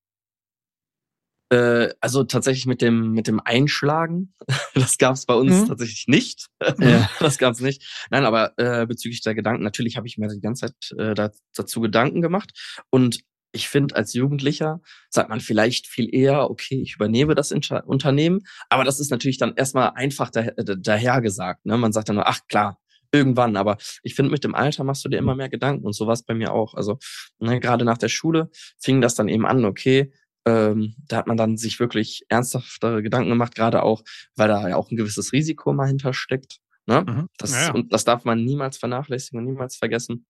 [1.54, 4.34] Äh, also tatsächlich mit dem, mit dem Einschlagen,
[4.74, 5.68] das gab es bei uns mhm.
[5.68, 6.48] tatsächlich nicht.
[6.80, 7.10] Ja.
[7.20, 8.08] Das gab es nicht.
[8.10, 11.80] Nein, aber äh, bezüglich der Gedanken, natürlich habe ich mir die ganze Zeit äh, dazu
[11.80, 12.52] Gedanken gemacht.
[12.90, 17.86] Und ich finde, als Jugendlicher sagt man vielleicht viel eher, okay, ich übernehme das Inter
[17.88, 18.42] Unternehmen.
[18.70, 21.66] Aber das ist natürlich dann erstmal einfach daher, dahergesagt.
[21.66, 21.78] Ne?
[21.78, 22.80] Man sagt dann nur, ach klar,
[23.12, 23.56] irgendwann.
[23.56, 26.14] Aber ich finde, mit dem Alter machst du dir immer mehr Gedanken und so war
[26.14, 26.74] es bei mir auch.
[26.74, 26.98] Also
[27.40, 30.12] ne, gerade nach der Schule fing das dann eben an, okay,
[30.46, 34.04] ähm, da hat man dann sich wirklich ernsthaftere Gedanken gemacht, gerade auch,
[34.36, 36.60] weil da ja auch ein gewisses Risiko mal hintersteckt.
[36.86, 37.06] Ne?
[37.08, 37.30] Mhm.
[37.38, 37.74] Das, ja, ja.
[37.74, 40.26] Und das darf man niemals vernachlässigen und niemals vergessen.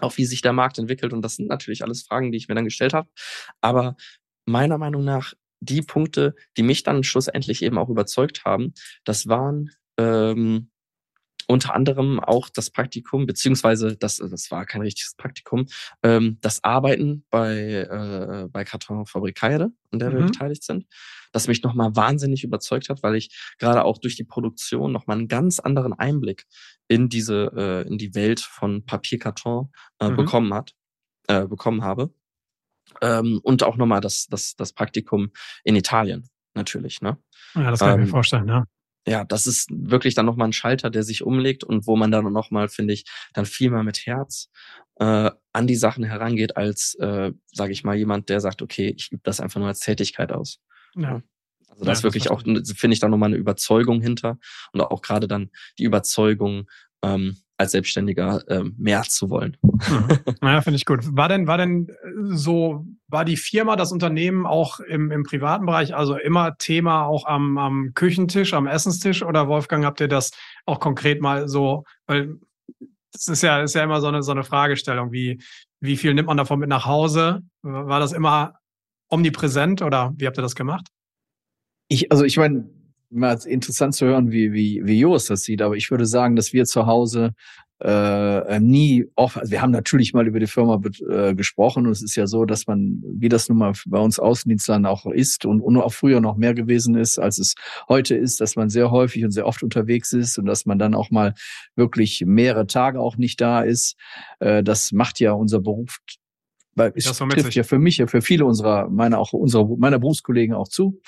[0.00, 1.12] Auch wie sich der Markt entwickelt.
[1.12, 3.08] Und das sind natürlich alles Fragen, die ich mir dann gestellt habe.
[3.60, 3.96] Aber
[4.44, 8.74] meiner Meinung nach, die Punkte, die mich dann schlussendlich eben auch überzeugt haben,
[9.04, 10.70] das waren ähm,
[11.48, 15.66] unter anderem auch das Praktikum, beziehungsweise das, das war kein richtiges Praktikum,
[16.02, 20.16] ähm, das Arbeiten bei, äh, bei Kartonfabrik Heide, an der mhm.
[20.16, 20.86] wir beteiligt sind,
[21.32, 25.28] das mich nochmal wahnsinnig überzeugt hat, weil ich gerade auch durch die Produktion nochmal einen
[25.28, 26.46] ganz anderen Einblick
[26.88, 30.16] in diese, äh, in die Welt von Papierkarton äh, mhm.
[30.16, 30.74] bekommen hat,
[31.28, 32.14] äh, bekommen habe.
[33.00, 35.30] Ähm, und auch nochmal das, das, das Praktikum
[35.64, 37.16] in Italien, natürlich, ne?
[37.54, 38.64] Ja, das kann ich mir ähm, vorstellen, ja
[39.06, 42.32] ja, das ist wirklich dann nochmal ein Schalter, der sich umlegt und wo man dann
[42.32, 44.50] nochmal, finde ich, dann viel mehr mit Herz
[44.96, 49.12] äh, an die Sachen herangeht, als, äh, sage ich mal, jemand, der sagt, okay, ich
[49.12, 50.60] übe das einfach nur als Tätigkeit aus.
[50.94, 51.22] Ja.
[51.68, 54.38] Also das ist wirklich auch, finde ich, da nochmal eine Überzeugung hinter
[54.72, 56.70] und auch gerade dann die Überzeugung,
[57.02, 59.56] ähm, als Selbstständiger ähm, mehr zu wollen.
[59.62, 60.08] Mhm.
[60.40, 61.00] Naja, finde ich gut.
[61.16, 61.94] War denn, war denn äh,
[62.36, 67.26] so, war die Firma, das Unternehmen auch im, im privaten Bereich, also immer Thema auch
[67.26, 70.32] am, am Küchentisch, am Essenstisch oder Wolfgang, habt ihr das
[70.66, 72.34] auch konkret mal so, weil
[73.12, 75.40] das ist ja, ist ja immer so eine, so eine Fragestellung, wie,
[75.80, 77.42] wie viel nimmt man davon mit nach Hause?
[77.62, 78.54] War das immer
[79.08, 80.88] omnipräsent oder wie habt ihr das gemacht?
[81.88, 82.68] Ich, also ich meine,
[83.14, 86.52] immer interessant zu hören, wie, wie, wie Jos das sieht, aber ich würde sagen, dass
[86.52, 87.34] wir zu Hause
[87.80, 92.02] äh, nie oft, also wir haben natürlich mal über die Firma äh, gesprochen und es
[92.02, 95.60] ist ja so, dass man, wie das nun mal bei uns Außendienstlern auch ist und,
[95.60, 97.54] und auch früher noch mehr gewesen ist, als es
[97.88, 100.94] heute ist, dass man sehr häufig und sehr oft unterwegs ist und dass man dann
[100.94, 101.34] auch mal
[101.76, 103.96] wirklich mehrere Tage auch nicht da ist.
[104.38, 105.98] Äh, das macht ja unser Beruf
[106.74, 110.54] weil es trifft ja für mich, ja für viele unserer, meiner auch unserer, meiner Berufskollegen
[110.54, 111.00] auch zu.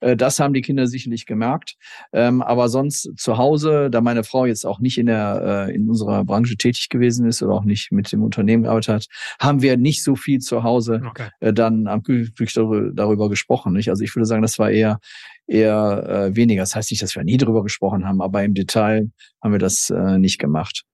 [0.00, 1.76] Äh, das haben die Kinder sicherlich gemerkt.
[2.12, 5.88] Ähm, aber sonst zu Hause, da meine Frau jetzt auch nicht in der, äh, in
[5.88, 9.06] unserer Branche tätig gewesen ist oder auch nicht mit dem Unternehmen gearbeitet hat,
[9.40, 11.28] haben wir nicht so viel zu Hause okay.
[11.40, 13.76] Äh, dann am Kühltisch darüber gesprochen.
[13.76, 14.98] Also ich würde sagen, das war eher,
[15.46, 16.62] eher weniger.
[16.62, 19.10] Das heißt nicht, dass wir nie darüber gesprochen haben, aber im Detail
[19.42, 20.84] haben wir das nicht gemacht.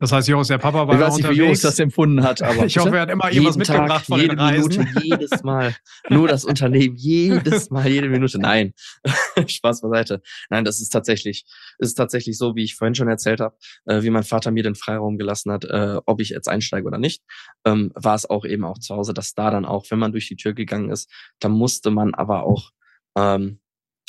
[0.00, 1.38] Das heißt, Joris, der Papa war ich weiß nicht, unterwegs.
[1.38, 4.20] wie Joris das empfunden hat, aber ich hoffe, er hat immer irgendwas mitgebracht Tag, von
[4.20, 4.68] jede den Reisen.
[4.68, 5.74] Minute, jedes Mal.
[6.08, 8.38] Nur das Unternehmen, jedes Mal, jede Minute.
[8.38, 8.74] Nein,
[9.46, 10.22] Spaß beiseite.
[10.50, 11.46] Nein, das ist tatsächlich,
[11.78, 13.56] ist tatsächlich so, wie ich vorhin schon erzählt habe,
[13.86, 16.98] äh, wie mein Vater mir den Freiraum gelassen hat, äh, ob ich jetzt einsteige oder
[16.98, 17.24] nicht,
[17.64, 20.28] ähm, war es auch eben auch zu Hause, dass da dann auch, wenn man durch
[20.28, 22.70] die Tür gegangen ist, da musste man aber auch,
[23.16, 23.58] ähm,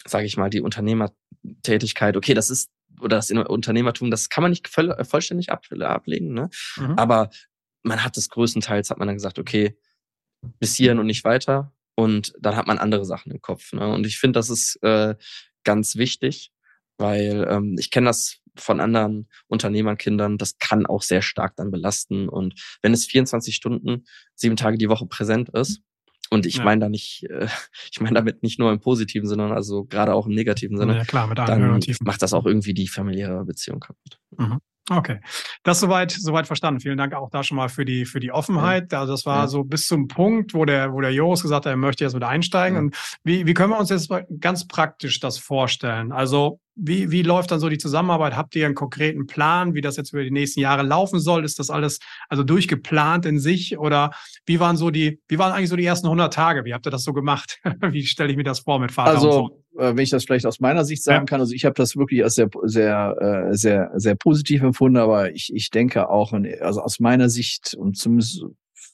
[0.05, 2.69] sage ich mal, die Unternehmertätigkeit, okay, das ist
[3.01, 6.49] oder das Unternehmertum, das kann man nicht voll, vollständig ab, ablegen, ne?
[6.77, 6.93] Mhm.
[6.97, 7.29] Aber
[7.83, 9.77] man hat es größtenteils, hat man dann gesagt, okay,
[10.59, 11.73] bis hierhin und nicht weiter.
[11.95, 13.73] Und dann hat man andere Sachen im Kopf.
[13.73, 13.85] Ne?
[13.91, 15.15] Und ich finde, das ist äh,
[15.63, 16.51] ganz wichtig,
[16.97, 22.29] weil ähm, ich kenne das von anderen Unternehmerkindern, das kann auch sehr stark dann belasten.
[22.29, 25.81] Und wenn es 24 Stunden, sieben Tage die Woche präsent ist,
[26.29, 26.63] und ich ja.
[26.63, 27.47] meine da nicht, äh,
[27.91, 30.97] ich meine damit nicht nur im positiven, sondern also gerade auch im negativen Sinne.
[30.97, 34.19] Ja, klar, mit dann macht das auch irgendwie die familiäre Beziehung kaputt.
[34.37, 34.59] Mhm.
[34.91, 35.19] Okay,
[35.63, 36.79] das soweit soweit verstanden.
[36.79, 38.91] Vielen Dank auch da schon mal für die für die Offenheit.
[38.93, 39.47] Also das war ja.
[39.47, 42.27] so bis zum Punkt, wo der wo der Joris gesagt hat, er möchte jetzt wieder
[42.27, 42.75] einsteigen.
[42.75, 42.81] Ja.
[42.81, 46.11] Und wie wie können wir uns jetzt ganz praktisch das vorstellen?
[46.11, 48.35] Also wie, wie läuft dann so die Zusammenarbeit?
[48.35, 51.43] Habt ihr einen konkreten Plan, wie das jetzt über die nächsten Jahre laufen soll?
[51.43, 54.11] Ist das alles also durchgeplant in sich oder
[54.45, 56.65] wie waren so die, wie waren eigentlich so die ersten 100 Tage?
[56.65, 57.59] Wie habt ihr das so gemacht?
[57.81, 59.81] wie stelle ich mir das vor mit Vater also, und so?
[59.81, 61.25] Äh, wenn ich das vielleicht aus meiner Sicht sagen ja.
[61.25, 65.31] kann, also ich habe das wirklich als sehr, sehr, äh, sehr, sehr positiv empfunden, aber
[65.31, 68.43] ich, ich denke auch, also aus meiner Sicht und zumindest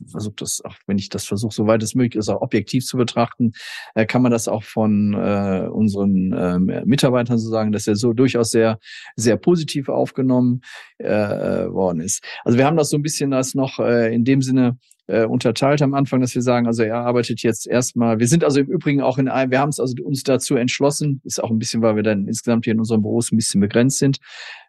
[0.10, 3.54] versuche das, auch wenn ich das versuche, soweit es möglich ist, auch objektiv zu betrachten,
[3.94, 8.14] äh, kann man das auch von äh, unseren äh, Mitarbeitern so sagen, dass er so
[8.14, 8.80] durchaus sehr,
[9.16, 10.62] sehr positiv aufgenommen
[10.98, 12.24] äh, äh, worden ist.
[12.44, 14.78] Also wir haben das so ein bisschen als noch äh, in dem Sinne
[15.08, 18.60] äh, unterteilt am Anfang, dass wir sagen, also er arbeitet jetzt erstmal, wir sind also
[18.60, 21.60] im Übrigen auch in einem, wir haben es also uns dazu entschlossen, ist auch ein
[21.60, 24.18] bisschen, weil wir dann insgesamt hier in unserem Büros ein bisschen begrenzt sind,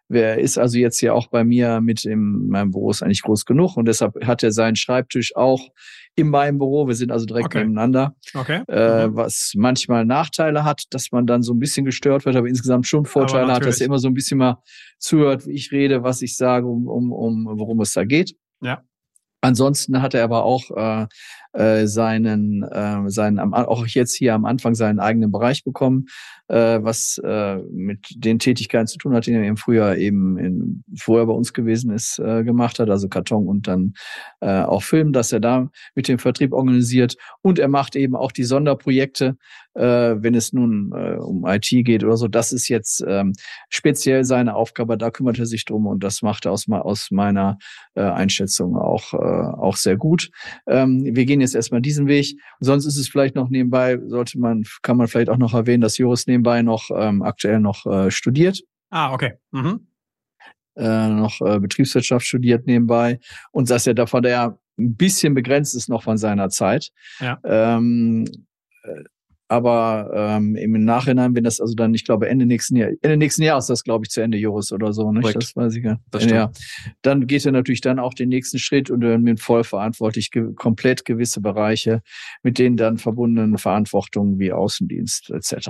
[0.09, 3.45] Wer ist also jetzt hier auch bei mir mit in meinem Büro ist eigentlich groß
[3.45, 5.69] genug und deshalb hat er seinen Schreibtisch auch
[6.15, 6.87] in meinem Büro.
[6.87, 7.59] Wir sind also direkt okay.
[7.59, 8.15] nebeneinander.
[8.33, 8.63] Okay.
[8.67, 9.15] Äh, mhm.
[9.15, 13.05] was manchmal Nachteile hat, dass man dann so ein bisschen gestört wird, aber insgesamt schon
[13.05, 14.61] Vorteile hat, dass er immer so ein bisschen mal
[14.97, 18.35] zuhört, wie ich rede, was ich sage, um, um, um worum es da geht.
[18.61, 18.83] Ja.
[19.41, 21.07] Ansonsten hat er aber auch äh,
[21.57, 26.05] äh, seinen, äh, seinen auch jetzt hier am Anfang seinen eigenen Bereich bekommen,
[26.47, 30.83] äh, was äh, mit den Tätigkeiten zu tun hat, die er im Frühjahr eben in,
[30.97, 33.93] vorher bei uns gewesen ist, äh, gemacht hat, also Karton und dann
[34.39, 38.31] äh, auch Film, dass er da mit dem Vertrieb organisiert und er macht eben auch
[38.31, 39.35] die Sonderprojekte,
[39.73, 42.27] äh, wenn es nun äh, um IT geht oder so.
[42.27, 43.33] Das ist jetzt ähm,
[43.69, 47.57] speziell seine Aufgabe, da kümmert er sich drum und das macht er aus, aus meiner
[47.95, 50.29] äh, Einschätzung auch, äh, auch sehr gut.
[50.67, 52.37] Ähm, wir gehen jetzt erstmal diesen Weg.
[52.59, 55.97] Sonst ist es vielleicht noch nebenbei, sollte man, kann man vielleicht auch noch erwähnen, dass
[55.97, 58.61] Joris nebenbei noch ähm, aktuell noch äh, studiert.
[58.89, 59.33] Ah, okay.
[59.51, 59.87] Mhm.
[60.75, 63.19] Äh, noch äh, Betriebswirtschaft studiert nebenbei
[63.51, 66.91] und dass er davon der ein bisschen begrenzt ist noch von seiner Zeit.
[67.19, 67.39] Ja.
[67.43, 68.25] Ähm,
[68.83, 69.03] äh,
[69.47, 73.43] aber ähm, im Nachhinein, wenn das also dann, ich glaube, Ende nächsten Jahr, Ende nächsten
[73.43, 75.35] Jahres ist das, glaube ich, zu Ende Joris oder so, nicht?
[75.35, 76.31] Das weiß ich gar nicht.
[76.31, 76.51] Ja.
[77.01, 80.53] Dann geht er natürlich dann auch den nächsten Schritt und dann mit voll verantwortlich ge
[80.55, 82.01] komplett gewisse Bereiche
[82.43, 85.69] mit denen dann verbundenen Verantwortungen wie Außendienst etc.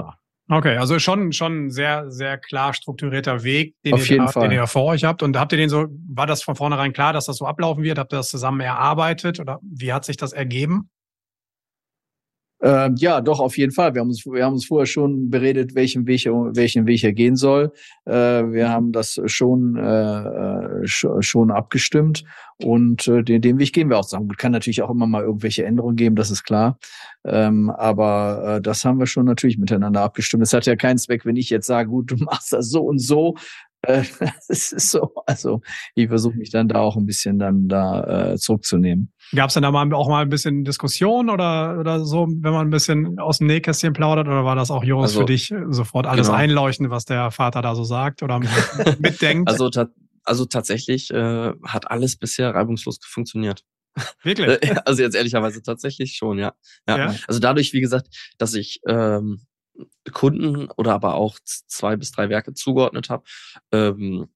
[0.49, 4.47] Okay, also schon schon sehr sehr klar strukturierter Weg, den, Auf ihr, Fall.
[4.47, 5.21] den ihr vor euch habt.
[5.21, 5.87] Und habt ihr den so?
[6.07, 7.99] War das von vornherein klar, dass das so ablaufen wird?
[7.99, 10.89] Habt ihr das zusammen erarbeitet oder wie hat sich das ergeben?
[12.61, 13.93] Ähm, ja, doch, auf jeden Fall.
[13.93, 17.35] Wir haben uns, wir haben uns vorher schon beredet, welchen Weg, welchen Weg er gehen
[17.35, 17.71] soll.
[18.05, 22.23] Äh, wir haben das schon, äh, schon abgestimmt
[22.63, 24.29] und äh, den, den Weg gehen wir auch zusammen.
[24.37, 26.79] Kann natürlich auch immer mal irgendwelche Änderungen geben, das ist klar.
[27.23, 30.41] Ähm, aber äh, das haben wir schon natürlich miteinander abgestimmt.
[30.41, 32.99] Es hat ja keinen Zweck, wenn ich jetzt sage, gut, du machst das so und
[32.99, 33.66] so, äh,
[34.47, 35.61] es ist so, also
[35.95, 39.13] ich versuche mich dann da auch ein bisschen dann da äh, zurückzunehmen.
[39.35, 42.67] Gab es denn da mal auch mal ein bisschen Diskussion oder, oder so, wenn man
[42.67, 46.07] ein bisschen aus dem Nähkästchen plaudert oder war das auch Joris also, für dich sofort
[46.07, 46.37] alles genau.
[46.37, 48.39] einleuchten, was der Vater da so sagt oder
[48.99, 49.49] mitdenkt?
[49.49, 49.87] Also, ta
[50.23, 53.63] also tatsächlich äh, hat alles bisher reibungslos funktioniert.
[54.23, 54.59] Wirklich?
[54.85, 56.53] also jetzt ehrlicherweise tatsächlich schon, ja.
[56.87, 56.97] ja.
[56.97, 57.15] ja.
[57.27, 59.41] Also dadurch, wie gesagt, dass ich ähm,
[60.11, 63.23] Kunden oder aber auch zwei bis drei Werke zugeordnet habe,
[63.71, 64.27] ähm,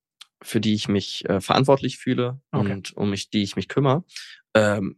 [0.42, 2.74] für die ich mich äh, verantwortlich fühle okay.
[2.74, 4.04] und um mich, die ich mich kümmere,
[4.54, 4.98] ähm,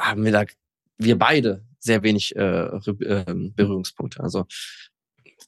[0.00, 0.44] haben wir da,
[0.98, 4.22] wir beide sehr wenig äh, äh, Berührungspunkte.
[4.22, 4.46] Also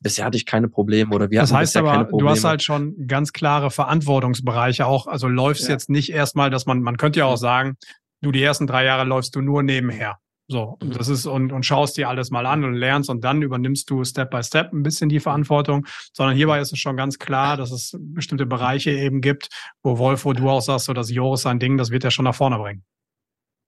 [0.01, 2.31] bisher hatte ich keine Probleme oder wir das hatten heißt aber, keine Probleme.
[2.31, 5.07] Du hast halt schon ganz klare Verantwortungsbereiche auch.
[5.07, 5.71] Also läufst ja.
[5.71, 7.77] jetzt nicht erstmal, dass man, man könnte ja auch sagen,
[8.21, 10.19] du die ersten drei Jahre läufst du nur nebenher.
[10.49, 10.93] So, und mhm.
[10.93, 14.05] das ist, und, und schaust dir alles mal an und lernst und dann übernimmst du
[14.05, 17.73] Step by Step ein bisschen die Verantwortung, sondern hierbei ist es schon ganz klar, dass
[17.73, 19.49] es bestimmte Bereiche eben gibt,
[19.83, 22.25] wo Wolf, wo du auch sagst, so dass Joris sein Ding, das wird er schon
[22.25, 22.85] nach vorne bringen.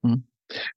[0.03, 0.23] Mhm.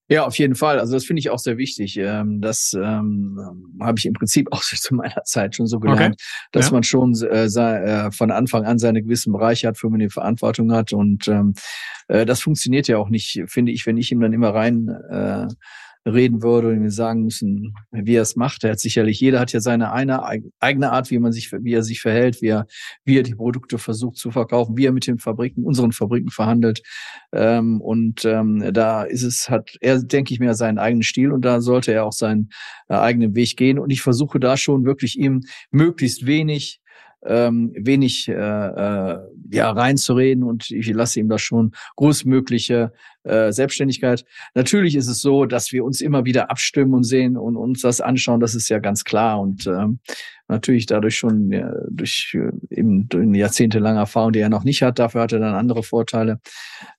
[0.09, 0.79] Ja, auf jeden Fall.
[0.79, 1.97] Also das finde ich auch sehr wichtig.
[1.97, 3.39] Ähm, das ähm,
[3.81, 6.49] habe ich im Prinzip auch zu meiner Zeit schon so gelernt, okay.
[6.53, 6.73] dass ja.
[6.73, 10.73] man schon äh, äh, von Anfang an seine gewissen Bereiche hat, für man die Verantwortung
[10.73, 10.93] hat.
[10.93, 11.55] Und ähm,
[12.09, 15.47] äh, das funktioniert ja auch nicht, finde ich, wenn ich ihm dann immer rein äh,
[16.05, 18.65] reden würde und mir sagen müssen, wie er es macht.
[18.65, 20.23] Er hat sicherlich, jeder hat ja seine eine
[20.61, 22.67] eigene Art, wie man sich, wie er sich verhält, wie er,
[23.05, 26.83] wie er die Produkte versucht zu verkaufen, wie er mit den Fabriken, unseren Fabriken verhandelt.
[27.33, 31.45] Ähm, und ähm, da ist es, hat er, denke ich mir, seinen eigenen Stil und
[31.45, 32.51] da sollte er auch seinen
[32.89, 33.79] äh, eigenen Weg gehen.
[33.79, 36.82] Und ich versuche da schon wirklich ihm möglichst wenig
[37.25, 39.19] ähm, wenig äh, äh,
[39.51, 42.93] ja reinzureden und ich lasse ihm da schon großmögliche
[43.25, 44.25] äh, Selbstständigkeit.
[44.55, 48.01] Natürlich ist es so, dass wir uns immer wieder abstimmen und sehen und uns das
[48.01, 48.41] anschauen.
[48.41, 50.01] Das ist ja ganz klar und ähm,
[50.49, 54.83] natürlich dadurch schon ja, durch äh, eben durch eine jahrzehntelange Erfahrung, die er noch nicht
[54.83, 54.99] hat.
[54.99, 56.41] Dafür hat er dann andere Vorteile.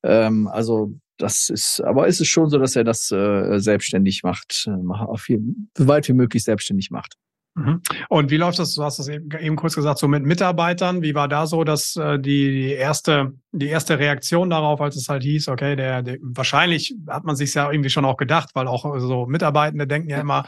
[0.04, 4.68] Ähm, also das ist, aber ist es schon so, dass er das äh, selbstständig macht,
[4.68, 7.16] äh, jeden, so weit wie möglich selbstständig macht.
[7.56, 7.82] Mhm.
[8.10, 8.74] Und wie läuft das?
[8.74, 11.02] Du hast das eben, eben kurz gesagt, so mit Mitarbeitern.
[11.02, 15.10] Wie war da so, dass äh, die, die erste die erste Reaktion darauf, als es
[15.10, 18.68] halt hieß, okay, der, der wahrscheinlich hat man sich ja irgendwie schon auch gedacht, weil
[18.68, 20.46] auch so Mitarbeitende denken ja immer,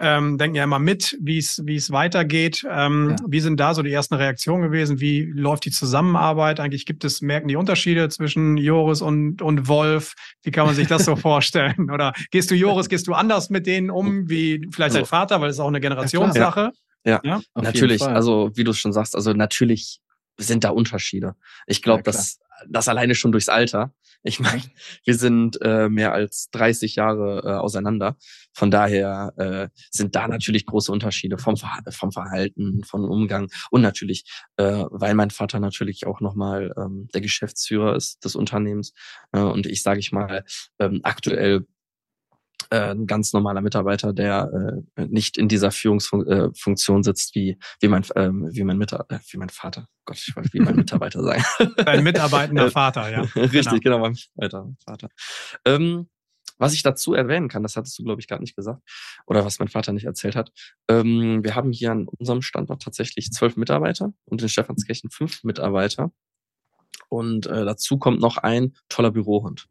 [0.00, 2.66] ähm, denken ja immer mit, wie es wie es weitergeht.
[2.70, 3.16] Ähm, ja.
[3.26, 5.00] Wie sind da so die ersten Reaktionen gewesen?
[5.00, 6.60] Wie läuft die Zusammenarbeit?
[6.60, 10.14] Eigentlich gibt es, merken die Unterschiede zwischen Joris und, und Wolf?
[10.42, 11.90] Wie kann man sich das so vorstellen?
[11.90, 15.40] Oder gehst du Joris, gehst du anders mit denen um, wie vielleicht also, dein Vater,
[15.40, 16.72] weil es ist auch eine Generationssache?
[17.04, 18.02] Ja, ja, ja natürlich.
[18.02, 20.00] Also wie du schon sagst, also natürlich
[20.38, 21.34] sind da Unterschiede.
[21.66, 23.92] Ich glaube, ja, dass das alleine schon durchs Alter.
[24.22, 24.62] Ich meine,
[25.04, 28.16] wir sind äh, mehr als 30 Jahre äh, auseinander.
[28.52, 33.80] Von daher äh, sind da natürlich große Unterschiede vom, Ver vom Verhalten, vom Umgang und
[33.80, 34.24] natürlich,
[34.56, 38.92] äh, weil mein Vater natürlich auch nochmal ähm, der Geschäftsführer ist des Unternehmens
[39.32, 40.44] äh, und ich sage ich mal
[40.78, 41.66] ähm, aktuell
[42.70, 47.88] äh, ein ganz normaler Mitarbeiter, der äh, nicht in dieser Führungsfunktion äh, sitzt wie wie
[47.88, 49.86] mein ähm, wie mein Mitarbeiter, äh, wie mein Vater.
[50.04, 51.44] Gott, ich wollte wie mein Mitarbeiter sagen.
[51.76, 53.20] Dein mitarbeitender Vater, ja.
[53.36, 55.08] Richtig, genau, genau mein Mitarbeiter, Vater.
[55.64, 56.08] Ähm,
[56.58, 58.82] was ich dazu erwähnen kann, das hattest du, glaube ich, gar nicht gesagt,
[59.26, 60.52] oder was mein Vater nicht erzählt hat.
[60.88, 66.12] Ähm, wir haben hier an unserem Standort tatsächlich zwölf Mitarbeiter und in Stephanskirchen fünf Mitarbeiter.
[67.08, 69.68] Und äh, dazu kommt noch ein toller Bürohund.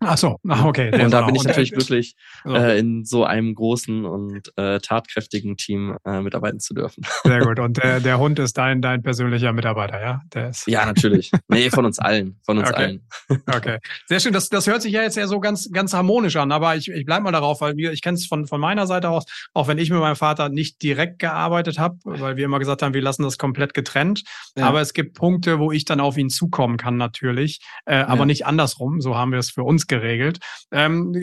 [0.00, 0.90] Ach so, Ach, okay.
[1.04, 5.96] Und da bin ich natürlich glücklich, äh, in so einem großen und äh, tatkräftigen Team
[6.04, 7.04] äh, mitarbeiten zu dürfen.
[7.24, 7.58] Sehr gut.
[7.58, 10.22] Und der, der Hund ist dein, dein persönlicher Mitarbeiter, ja?
[10.32, 11.30] Der ist ja, natürlich.
[11.48, 12.40] Nee, von uns allen.
[12.44, 12.82] Von uns okay.
[12.82, 13.06] allen.
[13.46, 13.78] Okay.
[14.06, 14.32] Sehr schön.
[14.32, 17.04] Das, das hört sich ja jetzt ja so ganz, ganz harmonisch an, aber ich, ich
[17.04, 19.78] bleib mal darauf, weil wir, ich kenne es von, von meiner Seite aus, auch wenn
[19.78, 23.22] ich mit meinem Vater nicht direkt gearbeitet habe, weil wir immer gesagt haben, wir lassen
[23.22, 24.22] das komplett getrennt.
[24.56, 24.66] Ja.
[24.66, 27.60] Aber es gibt Punkte, wo ich dann auf ihn zukommen kann, natürlich.
[27.86, 28.26] Äh, aber ja.
[28.26, 29.00] nicht andersrum.
[29.00, 30.38] So haben wir es für uns geregelt.
[30.72, 31.14] Ähm,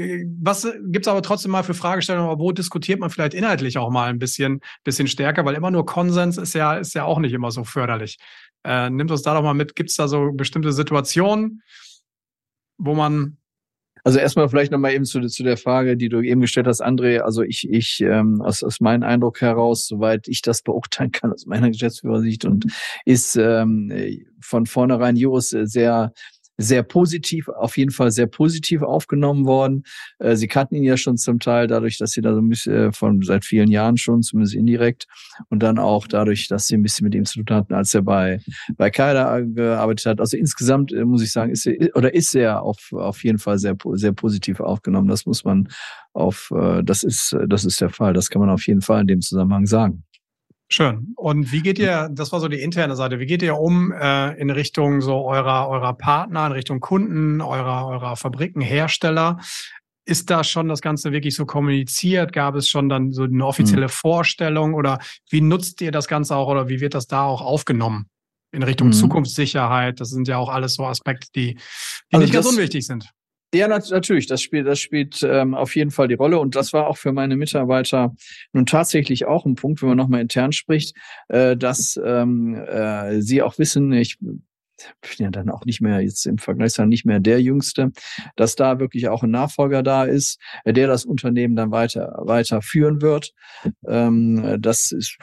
[0.42, 4.20] was gibt's aber trotzdem mal für Fragestellungen, wo diskutiert man vielleicht inhaltlich auch mal ein
[4.20, 7.64] bisschen, bisschen stärker, weil immer nur Konsens ist ja, ist ja auch nicht immer so
[7.64, 8.18] förderlich.
[8.64, 11.62] Äh, nimmt uns da doch mal mit, gibt's da so bestimmte Situationen,
[12.78, 13.38] wo man
[14.08, 17.20] also erstmal vielleicht nochmal eben zu, zu der Frage, die du eben gestellt hast, André.
[17.20, 21.46] Also ich, ich ähm, aus, aus meinem Eindruck heraus, soweit ich das beurteilen kann, aus
[21.46, 22.68] meiner Geschäftsführersicht, und
[23.04, 23.92] ist ähm,
[24.40, 26.14] von vornherein Juris sehr
[26.58, 29.84] sehr positiv, auf jeden Fall sehr positiv aufgenommen worden.
[30.20, 32.74] Äh, sie kannten ihn ja schon zum Teil dadurch, dass sie da so ein bisschen
[32.74, 35.06] äh, von seit vielen Jahren schon, zumindest indirekt,
[35.50, 38.02] und dann auch dadurch, dass sie ein bisschen mit ihm zu tun hatten, als er
[38.02, 38.40] bei
[38.76, 40.20] bei Kaida gearbeitet hat.
[40.20, 43.60] Also insgesamt äh, muss ich sagen, ist er oder ist er auf auf jeden Fall
[43.60, 45.08] sehr sehr positiv aufgenommen.
[45.08, 45.70] Das muss man
[46.14, 46.52] auf
[46.84, 48.14] das ist das ist der Fall.
[48.14, 50.04] Das kann man auf jeden Fall in dem Zusammenhang sagen.
[50.70, 51.14] Schön.
[51.16, 54.34] Und wie geht ihr, das war so die interne Seite, wie geht ihr um äh,
[54.40, 59.40] in Richtung so eurer, eurer Partner, in Richtung Kunden, eurer, eurer Fabriken, Hersteller?
[60.06, 62.34] Ist da schon das Ganze wirklich so kommuniziert?
[62.34, 63.92] Gab es schon dann so eine offizielle mhm.
[63.92, 65.00] Vorstellung oder
[65.30, 68.10] wie nutzt ihr das Ganze auch oder wie wird das da auch aufgenommen?
[68.52, 68.94] In Richtung mhm.
[68.94, 71.60] Zukunftssicherheit, das sind ja auch alles so Aspekte, die, die
[72.12, 73.10] also nicht ganz unwichtig sind.
[73.54, 74.28] Ja, natürlich.
[74.28, 76.40] Das spielt, das spielt ähm, auf jeden Fall die Rolle.
[76.40, 78.14] Und das war auch für meine Mitarbeiter
[78.52, 80.96] nun tatsächlich auch ein Punkt, wenn man nochmal intern spricht,
[81.30, 84.42] äh, dass ähm, äh, sie auch wissen, ich bin
[85.18, 87.92] ja dann auch nicht mehr jetzt im Vergleich dann nicht mehr der Jüngste,
[88.36, 93.02] dass da wirklich auch ein Nachfolger da ist, der das Unternehmen dann weiter weiter führen
[93.02, 93.32] wird.
[93.88, 95.18] Ähm, das ist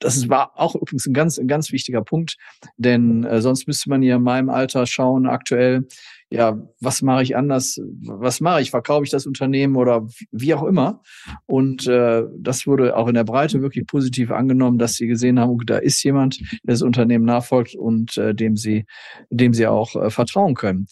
[0.00, 2.36] das war auch übrigens ein ganz, ein ganz wichtiger Punkt,
[2.78, 5.86] denn äh, sonst müsste man ja in meinem Alter schauen, aktuell,
[6.30, 10.62] ja, was mache ich anders, was mache ich, verkaufe ich das Unternehmen oder wie auch
[10.62, 11.02] immer.
[11.46, 15.58] Und äh, das wurde auch in der Breite wirklich positiv angenommen, dass sie gesehen haben,
[15.66, 18.86] da ist jemand, der das Unternehmen nachfolgt und äh, dem sie,
[19.30, 20.86] dem sie auch äh, vertrauen können.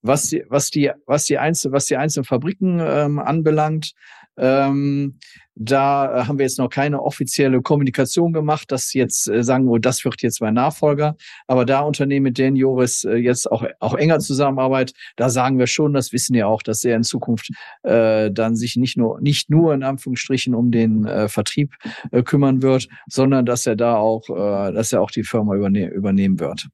[0.00, 3.94] Was die, was die, was die einzelnen, was die einzelnen Fabriken ähm, anbelangt,
[4.38, 5.18] ähm,
[5.60, 9.80] da äh, haben wir jetzt noch keine offizielle Kommunikation gemacht, dass jetzt äh, sagen wir,
[9.80, 11.16] das wird jetzt mein Nachfolger.
[11.46, 15.66] Aber da Unternehmen, mit denen Joris äh, jetzt auch, auch enger zusammenarbeitet, da sagen wir
[15.66, 17.50] schon, das wissen ja auch, dass er in Zukunft
[17.82, 21.74] äh, dann sich nicht nur, nicht nur in Anführungsstrichen um den äh, Vertrieb
[22.12, 25.88] äh, kümmern wird, sondern dass er da auch, äh, dass er auch die Firma überne
[25.88, 26.68] übernehmen wird.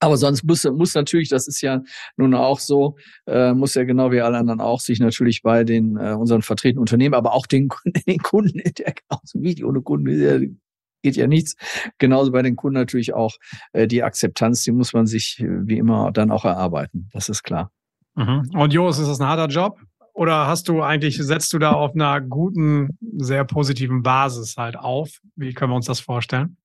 [0.00, 1.82] Aber sonst muss, muss natürlich, das ist ja
[2.16, 2.96] nun auch so,
[3.26, 6.80] äh, muss ja genau wie alle anderen auch sich natürlich bei den äh, unseren vertretenen
[6.80, 7.68] Unternehmen, aber auch den,
[8.06, 10.60] den Kunden, der genauso wie ohne Kunden
[11.02, 11.54] geht ja nichts.
[11.98, 13.36] Genauso bei den Kunden natürlich auch
[13.72, 17.08] äh, die Akzeptanz, die muss man sich äh, wie immer dann auch erarbeiten.
[17.12, 17.70] Das ist klar.
[18.16, 18.50] Mhm.
[18.54, 19.78] Und Jos, ist das ein harter Job?
[20.12, 25.20] Oder hast du eigentlich, setzt du da auf einer guten, sehr positiven Basis halt auf?
[25.36, 26.56] Wie können wir uns das vorstellen?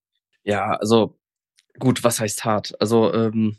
[0.44, 1.18] Ja, also
[1.80, 2.80] Gut, was heißt hart?
[2.80, 3.58] Also ähm,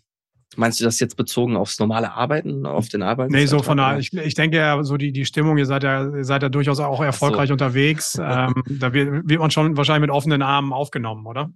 [0.56, 3.32] meinst du das jetzt bezogen aufs normale Arbeiten, auf den Arbeiten?
[3.32, 6.04] Nee, so von der, ich, ich denke ja, so die, die Stimmung, ihr seid ja,
[6.04, 7.54] ihr seid ja durchaus auch erfolgreich so.
[7.54, 8.18] unterwegs.
[8.26, 11.52] Ähm, da wird, wird man schon wahrscheinlich mit offenen Armen aufgenommen, oder?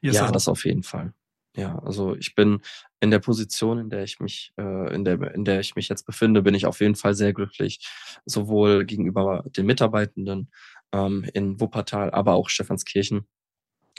[0.00, 1.12] ja, das, das auf jeden Fall.
[1.56, 2.60] Ja, also ich bin
[3.00, 6.04] in der Position, in der ich mich, äh, in der, in der ich mich jetzt
[6.04, 7.86] befinde, bin ich auf jeden Fall sehr glücklich,
[8.24, 10.50] sowohl gegenüber den Mitarbeitenden
[10.92, 13.26] ähm, in Wuppertal, aber auch Stephanskirchen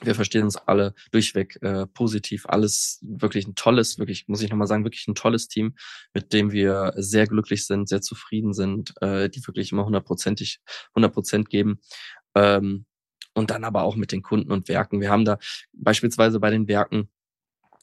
[0.04, 2.46] wir verstehen uns alle durchweg äh, positiv.
[2.48, 5.76] Alles wirklich ein tolles, wirklich, muss ich nochmal sagen, wirklich ein tolles Team,
[6.14, 10.60] mit dem wir sehr glücklich sind, sehr zufrieden sind, äh, die wirklich immer hundertprozentig,
[10.96, 11.80] hundert Prozent geben.
[12.36, 12.86] Ähm,
[13.34, 15.00] und dann aber auch mit den Kunden und Werken.
[15.00, 15.38] Wir haben da
[15.74, 17.10] beispielsweise bei den Werken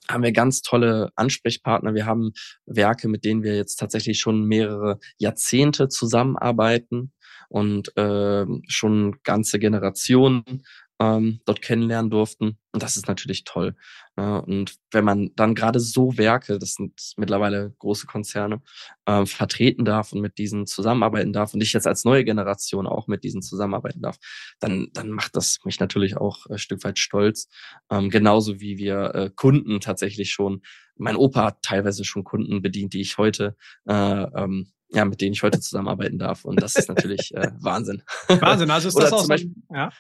[0.09, 1.95] haben wir ganz tolle Ansprechpartner.
[1.95, 2.33] Wir haben
[2.67, 7.13] Werke, mit denen wir jetzt tatsächlich schon mehrere Jahrzehnte zusammenarbeiten
[7.49, 10.65] und äh, schon ganze Generationen
[11.01, 12.59] ähm, dort kennenlernen durften.
[12.73, 13.75] Und das ist natürlich toll.
[14.17, 18.63] Äh, und wenn man dann gerade so Werke, das sind mittlerweile große Konzerne,
[19.07, 23.07] äh, vertreten darf und mit diesen zusammenarbeiten darf und ich jetzt als neue Generation auch
[23.07, 24.19] mit diesen zusammenarbeiten darf,
[24.61, 27.49] dann, dann macht das mich natürlich auch ein Stück weit stolz.
[27.91, 30.63] Ähm, genauso wie wir äh, Kunden tatsächlich schon,
[30.97, 33.57] mein Opa hat teilweise schon Kunden bedient, die ich heute
[33.89, 36.45] äh, ähm, ja, mit denen ich heute zusammenarbeiten darf.
[36.45, 38.03] Und das ist natürlich äh, Wahnsinn.
[38.29, 39.91] Wahnsinn, also ist das auch zum Beispiel, ja?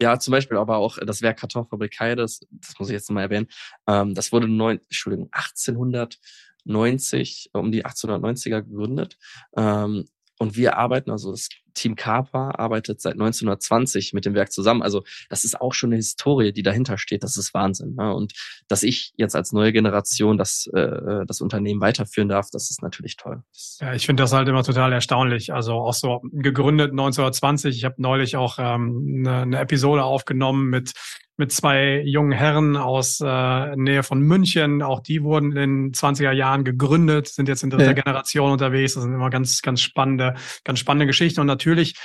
[0.00, 3.48] Ja, zum Beispiel aber auch das Werk Kartonfabrik Heides, das muss ich jetzt mal erwähnen,
[3.86, 9.18] ähm, das wurde neun, Entschuldigung, 1890, um die 1890er gegründet.
[9.56, 10.06] Ähm,
[10.38, 14.82] und wir arbeiten, also das Team Kapa arbeitet seit 1920 mit dem Werk zusammen.
[14.82, 17.22] Also das ist auch schon eine Historie, die dahinter steht.
[17.22, 17.94] Das ist Wahnsinn.
[17.94, 18.14] Ne?
[18.14, 18.32] Und
[18.68, 23.16] dass ich jetzt als neue Generation das, äh, das Unternehmen weiterführen darf, das ist natürlich
[23.16, 23.42] toll.
[23.80, 25.52] Ja, ich finde das halt immer total erstaunlich.
[25.52, 27.76] Also auch so gegründet 1920.
[27.76, 30.92] Ich habe neulich auch ähm, eine, eine Episode aufgenommen mit
[31.40, 34.82] mit zwei jungen Herren aus äh, Nähe von München.
[34.82, 37.92] Auch die wurden in den 20er Jahren gegründet, sind jetzt in dritter ja.
[37.94, 38.94] Generation unterwegs.
[38.94, 40.34] Das sind immer ganz, ganz spannende,
[40.64, 41.40] ganz spannende Geschichten.
[41.40, 41.96] Und natürlich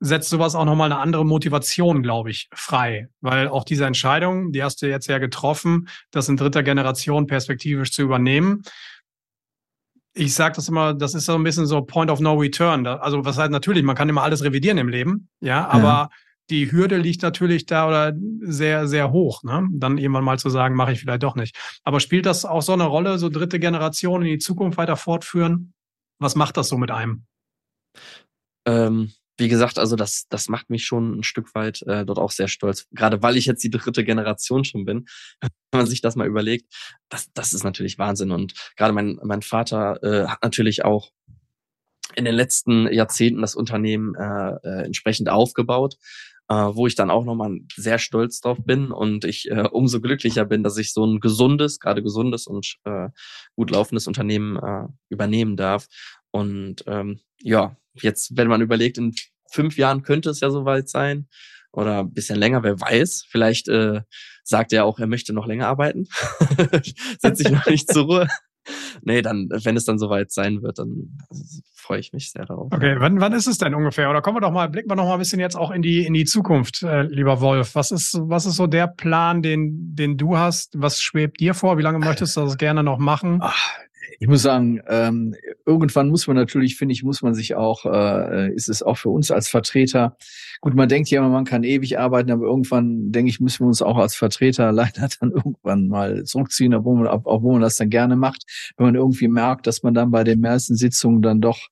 [0.00, 3.08] setzt sowas auch nochmal eine andere Motivation, glaube ich, frei.
[3.20, 7.90] Weil auch diese Entscheidung, die hast du jetzt ja getroffen, das in dritter Generation perspektivisch
[7.90, 8.62] zu übernehmen.
[10.14, 12.86] Ich sage das immer, das ist so ein bisschen so Point of No Return.
[12.86, 16.10] Also was heißt natürlich, man kann immer alles revidieren im Leben, ja, aber ja
[16.50, 19.68] die Hürde liegt natürlich da oder sehr, sehr hoch, ne?
[19.72, 21.56] Dann irgendwann mal zu sagen, mache ich vielleicht doch nicht.
[21.84, 25.74] Aber spielt das auch so eine Rolle, so dritte Generation in die Zukunft weiter fortführen?
[26.18, 27.26] Was macht das so mit einem?
[28.66, 32.32] Ähm, wie gesagt, also das, das macht mich schon ein Stück weit äh, dort auch
[32.32, 32.86] sehr stolz.
[32.90, 35.06] Gerade weil ich jetzt die dritte Generation schon bin,
[35.40, 36.72] wenn man sich das mal überlegt,
[37.08, 38.32] das, das ist natürlich Wahnsinn.
[38.32, 41.10] Und gerade mein, mein Vater äh, hat natürlich auch
[42.16, 45.96] in den letzten Jahrzehnten das Unternehmen äh, äh, entsprechend aufgebaut
[46.48, 50.44] äh, wo ich dann auch nochmal sehr stolz drauf bin und ich äh, umso glücklicher
[50.44, 53.08] bin, dass ich so ein gesundes, gerade gesundes und äh,
[53.54, 55.86] gut laufendes Unternehmen äh, übernehmen darf.
[56.30, 59.14] Und ähm, ja, jetzt, wenn man überlegt, in
[59.50, 61.28] fünf Jahren könnte es ja soweit sein
[61.72, 63.26] oder ein bisschen länger, wer weiß.
[63.28, 64.02] Vielleicht äh,
[64.42, 66.06] sagt er auch, er möchte noch länger arbeiten.
[67.20, 68.28] Setzt sich noch nicht zur Ruhe
[69.02, 71.18] nee, dann, wenn es dann soweit sein wird, dann
[71.74, 72.72] freue ich mich sehr darauf.
[72.72, 74.10] Okay, wann, wann ist es denn ungefähr?
[74.10, 76.04] Oder kommen wir doch mal, blicken wir noch mal ein bisschen jetzt auch in die,
[76.06, 77.74] in die Zukunft, äh, lieber Wolf.
[77.74, 80.74] Was ist, was ist so der Plan, den, den du hast?
[80.76, 81.78] Was schwebt dir vor?
[81.78, 83.38] Wie lange möchtest du das gerne noch machen?
[83.40, 83.70] Ach,
[84.20, 85.34] Ich muss sagen, ähm,
[85.66, 89.10] irgendwann muss man natürlich, finde ich, muss man sich auch, äh, ist es auch für
[89.10, 90.16] uns als Vertreter,
[90.60, 93.68] gut, man denkt ja immer, man kann ewig arbeiten, aber irgendwann, denke ich, müssen wir
[93.68, 97.90] uns auch als Vertreter leider dann irgendwann mal zurückziehen, obwohl man, obwohl man das dann
[97.90, 98.44] gerne macht,
[98.76, 101.68] wenn man irgendwie merkt, dass man dann bei den meisten Sitzungen dann doch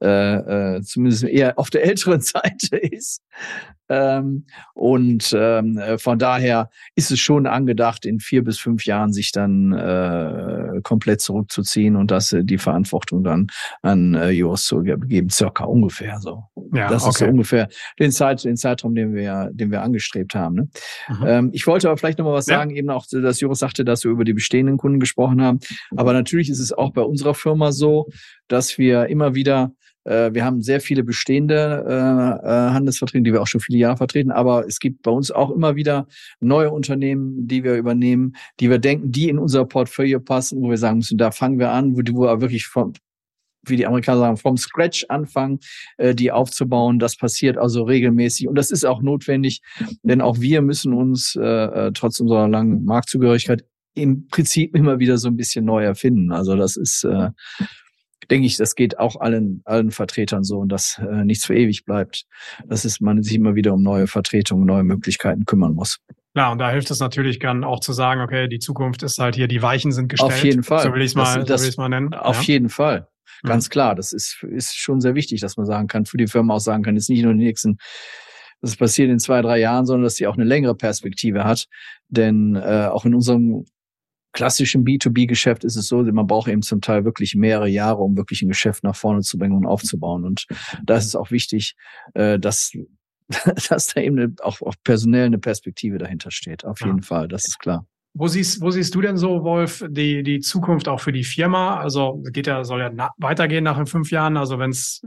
[0.00, 3.22] äh, äh, zumindest eher auf der älteren Seite ist.
[3.88, 9.30] Ähm, und ähm, von daher ist es schon angedacht, in vier bis fünf Jahren sich
[9.30, 13.48] dann äh, komplett zurückzuziehen und das äh, die Verantwortung dann
[13.82, 16.44] an äh, Jos zu geben, circa ungefähr so.
[16.72, 17.10] Ja, das okay.
[17.10, 17.68] ist so ungefähr
[17.98, 20.54] den, Zeit, den Zeitraum, den wir, den wir angestrebt haben.
[20.54, 20.68] Ne?
[21.08, 21.26] Mhm.
[21.26, 22.56] Ähm, ich wollte aber vielleicht noch mal was ja.
[22.56, 25.60] sagen, eben auch, dass Joris sagte, dass wir über die bestehenden Kunden gesprochen haben.
[25.94, 28.08] Aber natürlich ist es auch bei unserer Firma so,
[28.48, 29.72] dass wir immer wieder
[30.04, 34.30] wir haben sehr viele bestehende äh, äh, Handelsvertretungen, die wir auch schon viele Jahre vertreten,
[34.30, 36.06] aber es gibt bei uns auch immer wieder
[36.40, 40.76] neue Unternehmen, die wir übernehmen, die wir denken, die in unser Portfolio passen, wo wir
[40.76, 42.92] sagen müssen, da fangen wir an, wo, wo wir wirklich vom,
[43.66, 45.60] wie die Amerikaner sagen, vom Scratch anfangen,
[45.96, 46.98] äh, die aufzubauen.
[46.98, 49.62] Das passiert also regelmäßig und das ist auch notwendig,
[50.02, 55.28] denn auch wir müssen uns äh, trotz unserer langen Marktzugehörigkeit im Prinzip immer wieder so
[55.28, 56.32] ein bisschen neu erfinden.
[56.32, 57.30] Also das ist äh,
[58.30, 61.84] denke ich, das geht auch allen, allen Vertretern so und dass äh, nichts für ewig
[61.84, 62.24] bleibt.
[62.66, 65.98] Das ist, man sich immer wieder um neue Vertretungen, neue Möglichkeiten kümmern muss.
[66.34, 69.36] Klar, und da hilft es natürlich dann auch zu sagen, okay, die Zukunft ist halt
[69.36, 70.32] hier, die Weichen sind gestellt.
[70.32, 70.82] Auf jeden Fall.
[70.82, 72.12] So will ich es mal, das, so will ich's mal nennen.
[72.12, 72.54] Auf ja.
[72.54, 73.08] jeden Fall.
[73.42, 73.48] Mhm.
[73.48, 73.70] Ganz mhm.
[73.70, 73.94] klar.
[73.94, 76.82] Das ist, ist schon sehr wichtig, dass man sagen kann, für die Firma auch sagen
[76.82, 77.78] kann, jetzt nicht nur die nächsten
[78.64, 81.66] das passiert in zwei, drei Jahren, sondern dass sie auch eine längere Perspektive hat.
[82.08, 83.66] Denn äh, auch in unserem
[84.34, 88.42] klassischen B2B-Geschäft ist es so, man braucht eben zum Teil wirklich mehrere Jahre, um wirklich
[88.42, 90.24] ein Geschäft nach vorne zu bringen und aufzubauen.
[90.24, 90.46] Und
[90.84, 91.74] da ist es auch wichtig,
[92.12, 92.72] äh, dass,
[93.68, 96.64] dass da eben auch, auch personell eine Perspektive dahinter steht.
[96.64, 97.02] Auf jeden ja.
[97.02, 97.86] Fall, das ist klar.
[98.16, 101.80] Wo siehst, wo siehst du denn so, Wolf, die, die Zukunft auch für die Firma?
[101.80, 104.36] Also geht ja, soll ja na, weitergehen nach in fünf Jahren.
[104.36, 105.02] Also wenn es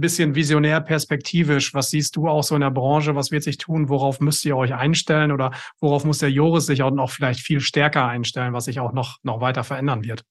[0.00, 3.14] bisschen visionär perspektivisch, was siehst du auch so in der Branche?
[3.14, 3.88] Was wird sich tun?
[3.88, 5.32] Worauf müsst ihr euch einstellen?
[5.32, 8.92] Oder worauf muss der Joris sich auch noch vielleicht viel stärker einstellen, was sich auch
[8.92, 10.24] noch, noch weiter verändern wird?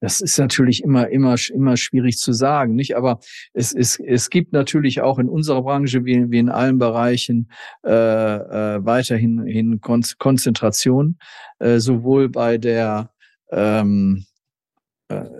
[0.00, 2.96] Das ist natürlich immer, immer, immer schwierig zu sagen, nicht?
[2.96, 3.18] Aber
[3.52, 7.50] es, es, es gibt natürlich auch in unserer Branche wie, wie in allen Bereichen
[7.84, 11.18] äh, äh, weiterhin hin Konzentration,
[11.58, 13.10] äh, sowohl bei der
[13.50, 14.37] ähm, äh,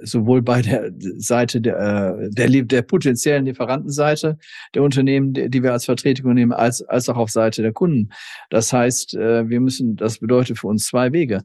[0.03, 4.39] sowohl bei der Seite der, äh, der, der potenziellen Lieferantenseite
[4.75, 8.11] der Unternehmen, die wir als Vertretung nehmen, als, als auch auf Seite der Kunden.
[8.51, 11.43] Das heißt, äh, wir müssen, das bedeutet für uns zwei Wege.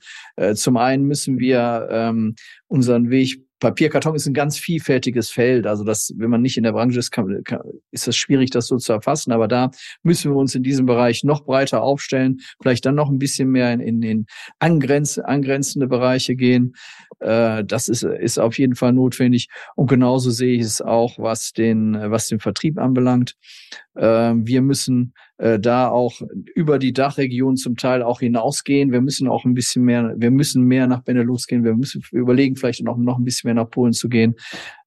[0.55, 2.35] Zum einen müssen wir ähm,
[2.67, 5.65] unseren Weg Papierkarton ist ein ganz vielfältiges Feld.
[5.65, 7.61] Also das, wenn man nicht in der Branche ist, kann, kann,
[7.91, 9.31] ist das schwierig, das so zu erfassen.
[9.31, 9.71] Aber da
[10.03, 13.71] müssen wir uns in diesem Bereich noch breiter aufstellen, vielleicht dann noch ein bisschen mehr
[13.71, 14.25] in, in, in
[14.59, 16.75] angrenz, angrenzende Bereiche gehen.
[17.21, 19.47] Äh, das ist, ist auf jeden Fall notwendig.
[19.75, 23.35] Und genauso sehe ich es auch, was den, was den Vertrieb anbelangt.
[23.95, 26.21] Äh, wir müssen äh, da auch
[26.55, 28.91] über die Dachregion zum Teil auch hinausgehen.
[28.91, 31.63] Wir müssen auch ein bisschen mehr, wir müssen mehr nach Benelux gehen.
[31.63, 34.35] Wir müssen überlegen, vielleicht noch, noch ein bisschen mehr nach Polen zu gehen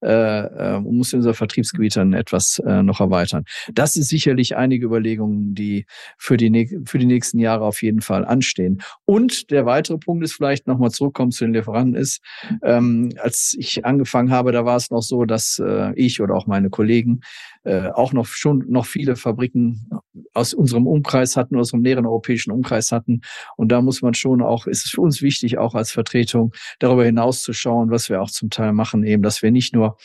[0.01, 3.43] äh, äh, und muss unser Vertriebsgebiet dann etwas äh, noch erweitern.
[3.73, 5.85] Das ist sicherlich einige Überlegungen, die
[6.17, 8.81] für die, für die nächsten Jahre auf jeden Fall anstehen.
[9.05, 12.21] Und der weitere Punkt ist vielleicht nochmal zurückkommen zu den Lieferanten ist,
[12.63, 16.47] ähm, als ich angefangen habe, da war es noch so, dass äh, ich oder auch
[16.47, 17.21] meine Kollegen
[17.67, 19.89] äh, auch noch schon noch viele Fabriken
[20.33, 23.21] aus unserem Umkreis hatten, aus unserem näheren europäischen Umkreis hatten.
[23.57, 27.03] Und da muss man schon auch, ist es für uns wichtig, auch als Vertretung darüber
[27.03, 29.97] hinaus zu schauen, was wir auch zum Teil machen, eben, dass wir nicht nur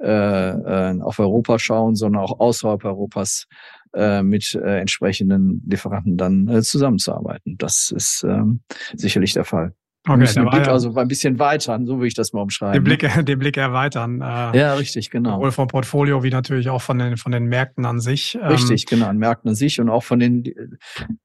[0.00, 3.46] äh, äh auf Europa schauen, sondern auch außerhalb Europas
[3.94, 7.56] äh, mit äh, entsprechenden Lieferanten dann äh, zusammenzuarbeiten.
[7.56, 8.60] Das ist ähm,
[8.94, 9.72] sicherlich der Fall.
[10.12, 12.72] Okay, müssen den Blick ja, also ein bisschen weitern, so würde ich das mal umschreiben.
[12.72, 14.20] Den Blick, den Blick erweitern.
[14.20, 15.36] Äh, ja, richtig, genau.
[15.36, 18.34] Sowohl vom Portfolio wie natürlich auch von den, von den Märkten an sich.
[18.34, 20.44] Ähm, richtig, genau, an Märkten an sich und auch von den,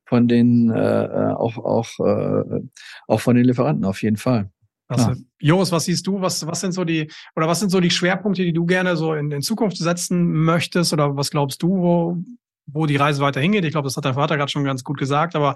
[0.05, 2.61] von den, äh, äh, auch, auch, äh,
[3.07, 4.49] auch von den Lieferanten auf jeden Fall.
[4.88, 6.21] Also, Joris, was siehst du?
[6.21, 9.13] Was, was sind so die, oder was sind so die Schwerpunkte, die du gerne so
[9.13, 10.93] in, in Zukunft setzen möchtest?
[10.93, 12.17] Oder was glaubst du, wo,
[12.66, 13.66] wo die Reise weiter hingeht.
[13.66, 15.36] Ich glaube, das hat dein Vater gerade schon ganz gut gesagt.
[15.36, 15.55] Aber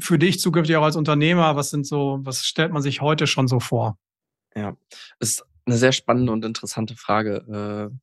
[0.00, 3.48] für dich zukünftig auch als Unternehmer, was sind so, was stellt man sich heute schon
[3.48, 3.98] so vor?
[4.54, 4.76] Ja,
[5.20, 7.96] ist eine sehr spannende und interessante Frage, äh,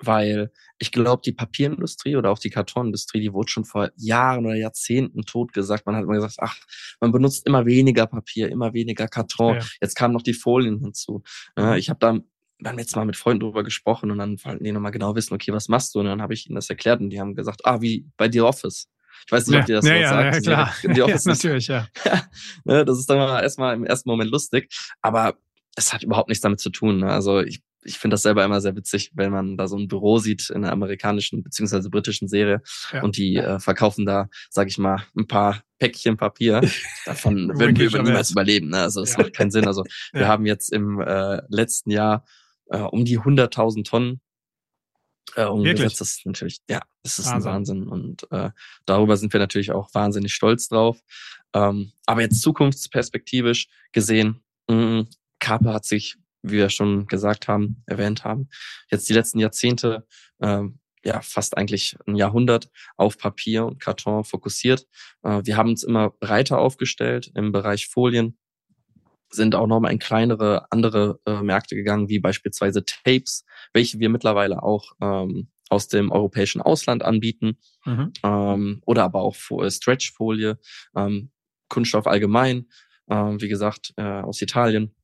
[0.00, 4.56] weil ich glaube, die Papierindustrie oder auch die Kartonindustrie, die wurde schon vor Jahren oder
[4.56, 5.86] Jahrzehnten tot gesagt.
[5.86, 6.56] Man hat immer gesagt, ach,
[7.00, 9.56] man benutzt immer weniger Papier, immer weniger Karton.
[9.56, 9.64] Ja.
[9.80, 11.22] Jetzt kamen noch die Folien hinzu.
[11.56, 12.18] Äh, ich habe da
[12.64, 15.34] wir haben jetzt mal mit Freunden drüber gesprochen und dann wollten die nochmal genau wissen,
[15.34, 16.00] okay, was machst du?
[16.00, 18.46] Und dann habe ich ihnen das erklärt und die haben gesagt, ah, wie bei dir
[18.46, 18.88] Office.
[19.26, 20.34] Ich weiß nicht, ob dir das ja, ja, sagt.
[20.34, 20.74] Ja, klar.
[20.82, 21.88] Die, die ja, natürlich, ja.
[22.64, 25.34] ne, das ist dann erstmal im ersten Moment lustig, aber
[25.76, 27.00] es hat überhaupt nichts damit zu tun.
[27.00, 27.10] Ne?
[27.10, 30.18] Also ich ich finde das selber immer sehr witzig, wenn man da so ein Büro
[30.18, 32.62] sieht in einer amerikanischen beziehungsweise britischen Serie
[32.92, 33.02] ja.
[33.02, 36.62] und die äh, verkaufen da, sag ich mal, ein paar Päckchen Papier.
[37.04, 38.70] Davon würden wir über niemals überleben.
[38.70, 38.78] Ne?
[38.78, 39.18] Also es ja.
[39.18, 39.66] macht keinen Sinn.
[39.66, 40.28] Also wir ja.
[40.28, 42.24] haben jetzt im äh, letzten Jahr
[42.70, 44.20] äh, um die 100.000 Tonnen
[45.36, 46.00] äh, umgesetzt.
[46.00, 47.50] Das ist natürlich, ja, das ist Wahnsinn.
[47.50, 47.88] ein Wahnsinn.
[47.88, 48.50] Und äh,
[48.86, 51.00] darüber sind wir natürlich auch wahnsinnig stolz drauf.
[51.54, 55.06] Ähm, aber jetzt zukunftsperspektivisch gesehen, mh,
[55.38, 58.48] Kapa hat sich wie wir schon gesagt haben, erwähnt haben,
[58.90, 60.06] jetzt die letzten Jahrzehnte,
[60.40, 60.62] äh,
[61.04, 64.86] ja, fast eigentlich ein Jahrhundert auf Papier und Karton fokussiert.
[65.22, 68.38] Äh, wir haben uns immer breiter aufgestellt im Bereich Folien,
[69.34, 74.62] sind auch nochmal in kleinere andere äh, Märkte gegangen, wie beispielsweise Tapes, welche wir mittlerweile
[74.62, 78.12] auch ähm, aus dem europäischen Ausland anbieten, mhm.
[78.22, 80.58] ähm, oder aber auch Stretchfolie,
[80.94, 81.30] ähm,
[81.68, 82.68] Kunststoff allgemein,
[83.08, 84.94] äh, wie gesagt, äh, aus Italien.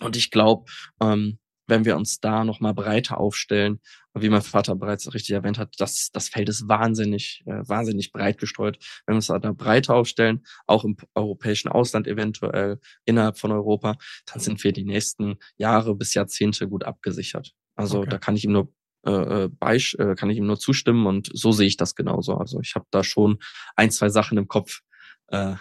[0.00, 1.38] Und ich glaube, ähm,
[1.68, 3.80] wenn wir uns da nochmal breiter aufstellen,
[4.14, 8.38] wie mein Vater bereits richtig erwähnt hat, das, das Feld ist wahnsinnig, äh, wahnsinnig breit
[8.38, 8.78] gestreut.
[9.06, 13.96] Wenn wir uns da breiter aufstellen, auch im europäischen Ausland eventuell, innerhalb von Europa,
[14.26, 17.52] dann sind wir die nächsten Jahre bis Jahrzehnte gut abgesichert.
[17.76, 18.10] Also okay.
[18.10, 18.72] da kann ich ihm nur
[19.06, 22.34] äh, äh beisch, äh, kann ich ihm nur zustimmen und so sehe ich das genauso.
[22.34, 23.38] Also ich habe da schon
[23.76, 24.80] ein, zwei Sachen im Kopf,
[25.28, 25.54] äh,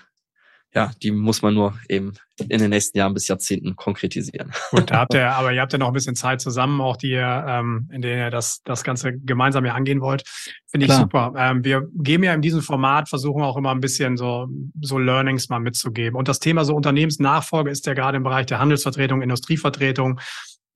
[0.78, 4.51] ja, die muss man nur eben in den nächsten Jahren bis Jahrzehnten konkretisieren.
[4.69, 7.09] Gut, da habt ihr, aber ihr habt ja noch ein bisschen Zeit zusammen, auch die
[7.09, 10.21] ihr, ähm, in denen ihr das, das Ganze gemeinsam ja angehen wollt.
[10.67, 11.01] Finde ich Klar.
[11.01, 11.34] super.
[11.36, 14.47] Ähm, wir geben ja in diesem Format, versuchen auch immer ein bisschen so,
[14.80, 16.15] so Learnings mal mitzugeben.
[16.15, 20.19] Und das Thema so Unternehmensnachfolge ist ja gerade im Bereich der Handelsvertretung, Industrievertretung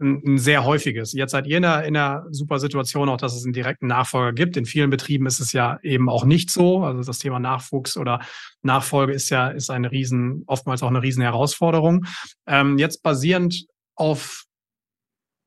[0.01, 1.13] ein, ein sehr häufiges.
[1.13, 4.33] Jetzt seid ihr in einer, in einer super Situation, auch dass es einen direkten Nachfolger
[4.33, 4.57] gibt.
[4.57, 6.83] In vielen Betrieben ist es ja eben auch nicht so.
[6.83, 8.19] Also das Thema Nachwuchs oder
[8.61, 12.05] Nachfolge ist ja ist eine riesen, oftmals auch eine riesen Herausforderung.
[12.47, 14.45] Ähm, jetzt basierend auf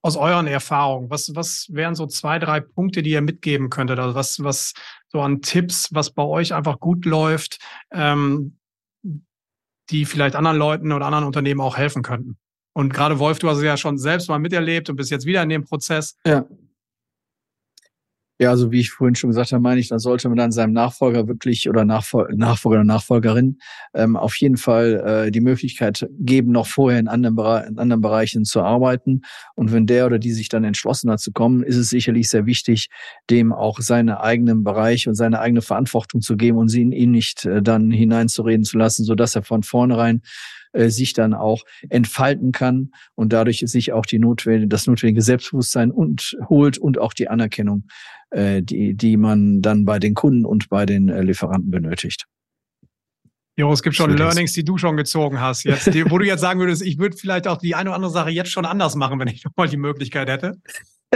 [0.04, 3.98] aus euren Erfahrungen, was, was wären so zwei, drei Punkte, die ihr mitgeben könntet?
[3.98, 4.74] Also was, was
[5.08, 7.58] so an Tipps, was bei euch einfach gut läuft,
[7.90, 8.58] ähm,
[9.88, 12.36] die vielleicht anderen Leuten oder anderen Unternehmen auch helfen könnten?
[12.74, 15.42] Und gerade Wolf, du hast es ja schon selbst mal miterlebt und bist jetzt wieder
[15.42, 16.16] in dem Prozess.
[16.26, 16.46] Ja.
[18.40, 20.72] Ja, also wie ich vorhin schon gesagt habe, meine ich, dann sollte man dann seinem
[20.72, 23.58] Nachfolger wirklich oder Nachfol Nachfolger oder Nachfolgerin
[23.94, 28.44] ähm, auf jeden Fall äh, die Möglichkeit geben, noch vorher in anderen, in anderen Bereichen
[28.44, 29.22] zu arbeiten.
[29.54, 32.44] Und wenn der oder die sich dann entschlossen hat zu kommen, ist es sicherlich sehr
[32.44, 32.88] wichtig,
[33.30, 37.12] dem auch seinen eigenen Bereich und seine eigene Verantwortung zu geben und sie in ihn
[37.12, 40.22] nicht äh, dann hineinzureden zu lassen, so dass er von vornherein
[40.74, 45.90] äh, sich dann auch entfalten kann und dadurch sich auch die notwendige, das notwendige Selbstbewusstsein
[45.90, 47.84] und holt und auch die Anerkennung,
[48.30, 52.26] äh, die, die man dann bei den Kunden und bei den äh, Lieferanten benötigt.
[53.56, 55.62] Jo, es gibt schon Learnings, die du schon gezogen hast.
[55.62, 58.10] Jetzt, die, wo du jetzt sagen würdest, ich würde vielleicht auch die eine oder andere
[58.10, 60.60] Sache jetzt schon anders machen, wenn ich nochmal die Möglichkeit hätte.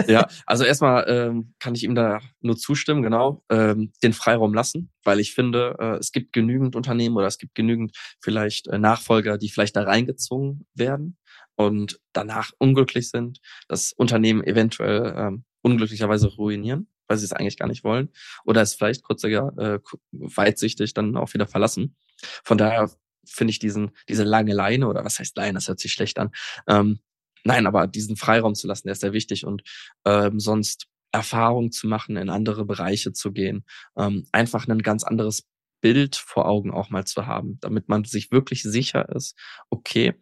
[0.06, 4.90] Ja, also erstmal ähm, kann ich ihm da nur zustimmen, genau, ähm, den Freiraum lassen,
[5.04, 9.38] weil ich finde, äh, es gibt genügend Unternehmen oder es gibt genügend vielleicht äh, Nachfolger,
[9.38, 11.16] die vielleicht da reingezogen werden
[11.56, 17.68] und danach unglücklich sind, das Unternehmen eventuell ähm, unglücklicherweise ruinieren, weil sie es eigentlich gar
[17.68, 18.10] nicht wollen
[18.44, 19.78] oder es vielleicht kurziger, äh,
[20.12, 21.96] weitsichtig dann auch wieder verlassen.
[22.44, 22.90] Von daher
[23.26, 26.30] finde ich diesen, diese lange Leine oder was heißt Leine, das hört sich schlecht an,
[26.66, 27.00] ähm,
[27.44, 29.62] Nein, aber diesen Freiraum zu lassen, der ist sehr wichtig und
[30.04, 33.64] ähm, sonst Erfahrung zu machen, in andere Bereiche zu gehen,
[33.96, 35.46] ähm, einfach ein ganz anderes
[35.80, 39.36] Bild vor Augen auch mal zu haben, damit man sich wirklich sicher ist,
[39.70, 40.14] okay,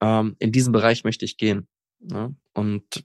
[0.00, 1.66] ähm, in diesem Bereich möchte ich gehen.
[2.00, 2.36] Ne?
[2.52, 3.04] Und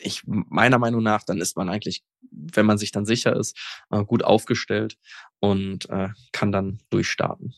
[0.00, 3.56] ich meiner Meinung nach, dann ist man eigentlich, wenn man sich dann sicher ist,
[3.90, 4.96] äh, gut aufgestellt
[5.40, 7.54] und äh, kann dann durchstarten.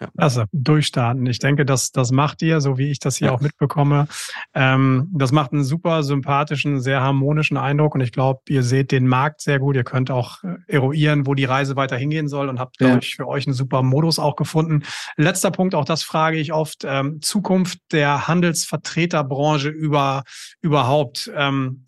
[0.00, 0.08] Ja.
[0.16, 1.24] Also durchstarten.
[1.26, 3.34] Ich denke, das, das macht ihr, so wie ich das hier ja.
[3.34, 4.08] auch mitbekomme.
[4.54, 9.06] Ähm, das macht einen super sympathischen, sehr harmonischen Eindruck und ich glaube, ihr seht den
[9.06, 9.76] Markt sehr gut.
[9.76, 12.88] Ihr könnt auch äh, eruieren, wo die Reise weiter hingehen soll und habt, ja.
[12.88, 14.82] glaube ich, für euch einen super Modus auch gefunden.
[15.16, 20.24] Letzter Punkt, auch das frage ich oft, ähm, Zukunft der Handelsvertreterbranche über,
[20.60, 21.30] überhaupt.
[21.34, 21.84] Ähm,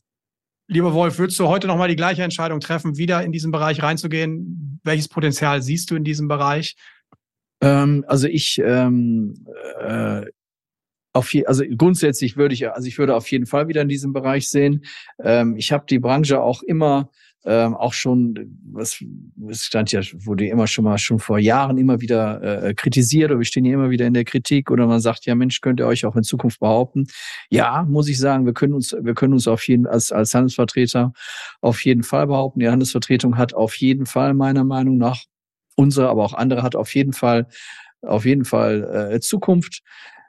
[0.71, 4.81] Lieber Wolf, würdest du heute nochmal die gleiche Entscheidung treffen, wieder in diesen Bereich reinzugehen?
[4.85, 6.77] Welches Potenzial siehst du in diesem Bereich?
[7.61, 9.47] Ähm, also ich ähm,
[9.81, 10.27] äh,
[11.13, 14.13] auf je, also grundsätzlich würde ich, also ich würde auf jeden Fall wieder in diesem
[14.13, 14.85] Bereich sehen.
[15.23, 17.11] Ähm, ich habe die Branche auch immer
[17.45, 19.03] ähm, auch schon, was,
[19.37, 23.39] was stand ja, wurde immer schon mal schon vor Jahren immer wieder äh, kritisiert oder
[23.39, 25.87] wir stehen ja immer wieder in der Kritik oder man sagt, ja Mensch, könnt ihr
[25.87, 27.07] euch auch in Zukunft behaupten?
[27.49, 31.13] Ja, muss ich sagen, wir können uns, wir können uns auf jeden als als Handelsvertreter
[31.61, 32.61] auf jeden Fall behaupten.
[32.61, 35.25] Die Handelsvertretung hat auf jeden Fall meiner Meinung nach
[35.79, 37.47] unsere, aber auch andere hat auf jeden Fall,
[38.03, 39.83] auf jeden Fall äh, Zukunft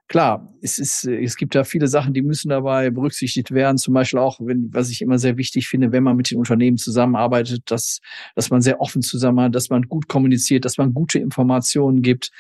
[0.09, 3.77] klar, es ist, es gibt da viele Sachen, die müssen dabei berücksichtigt werden.
[3.77, 6.77] Zum Beispiel auch, wenn, was ich immer sehr wichtig finde, wenn man mit den Unternehmen
[6.77, 7.99] zusammenarbeitet, dass,
[8.35, 12.31] dass man sehr offen zusammen hat, dass man gut kommuniziert, dass man gute Informationen gibt,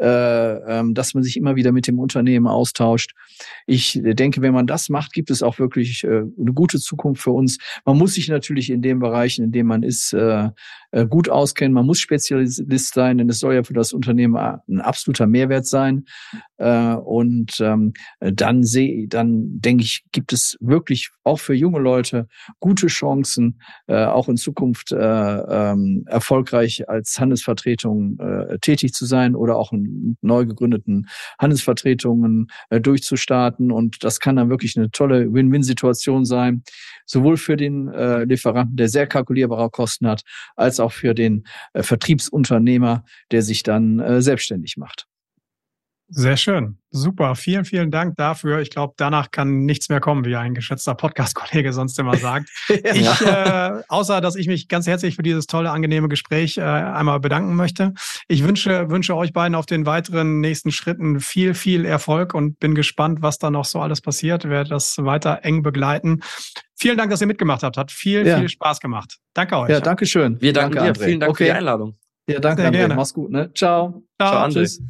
[0.00, 3.12] äh, ähm, dass man sich immer wieder mit dem Unternehmen austauscht.
[3.66, 7.32] Ich denke, wenn man das macht, gibt es auch wirklich äh, eine gute Zukunft für
[7.32, 7.58] uns.
[7.84, 10.16] Man muss sich natürlich in den Bereichen, in denen man ist,
[10.96, 11.72] äh, äh gut auskennen.
[11.72, 16.04] Man muss Spezialist sein, denn es soll ja für das Unternehmen ein absoluter Mehrwert sein.
[16.58, 22.28] Äh, und ähm, dann sehe, dann denke ich, gibt es wirklich auch für junge Leute
[22.60, 29.34] gute Chancen, äh, auch in Zukunft äh, ähm, erfolgreich als Handelsvertretung äh, tätig zu sein
[29.34, 33.70] oder auch in neu gegründeten Handelsvertretungen äh, durchzustarten.
[33.70, 36.62] Und das kann dann wirklich eine tolle Win-Win-Situation sein,
[37.04, 40.22] sowohl für den äh, Lieferanten, der sehr kalkulierbare Kosten hat,
[40.56, 45.06] als auch für den äh, Vertriebsunternehmer, der sich dann äh, selbstständig macht.
[46.08, 46.78] Sehr schön.
[46.90, 47.34] Super.
[47.34, 48.60] Vielen, vielen Dank dafür.
[48.60, 52.48] Ich glaube, danach kann nichts mehr kommen, wie ein geschätzter Podcast-Kollege sonst immer sagt.
[52.68, 52.94] ja.
[52.94, 57.18] Ich, äh, außer dass ich mich ganz herzlich für dieses tolle, angenehme Gespräch äh, einmal
[57.18, 57.92] bedanken möchte.
[58.28, 62.76] Ich wünsche, wünsche euch beiden auf den weiteren nächsten Schritten viel, viel Erfolg und bin
[62.76, 64.44] gespannt, was da noch so alles passiert.
[64.44, 66.20] Ich werde das weiter eng begleiten.
[66.76, 67.76] Vielen Dank, dass ihr mitgemacht habt.
[67.76, 68.38] Hat viel, ja.
[68.38, 69.18] viel Spaß gemacht.
[69.34, 69.70] Danke euch.
[69.70, 70.40] Ja, danke schön.
[70.40, 71.00] Wir danken danke, dir.
[71.00, 71.04] André.
[71.06, 71.44] Vielen Dank okay.
[71.44, 71.98] für die Einladung.
[72.28, 72.76] Ja, danke, Sehr André.
[72.76, 72.94] Gerne.
[72.94, 73.30] Mach's gut.
[73.30, 73.52] Ne?
[73.54, 74.02] Ciao.
[74.20, 74.52] Ciao, Ciao André.
[74.52, 74.86] Tschüss.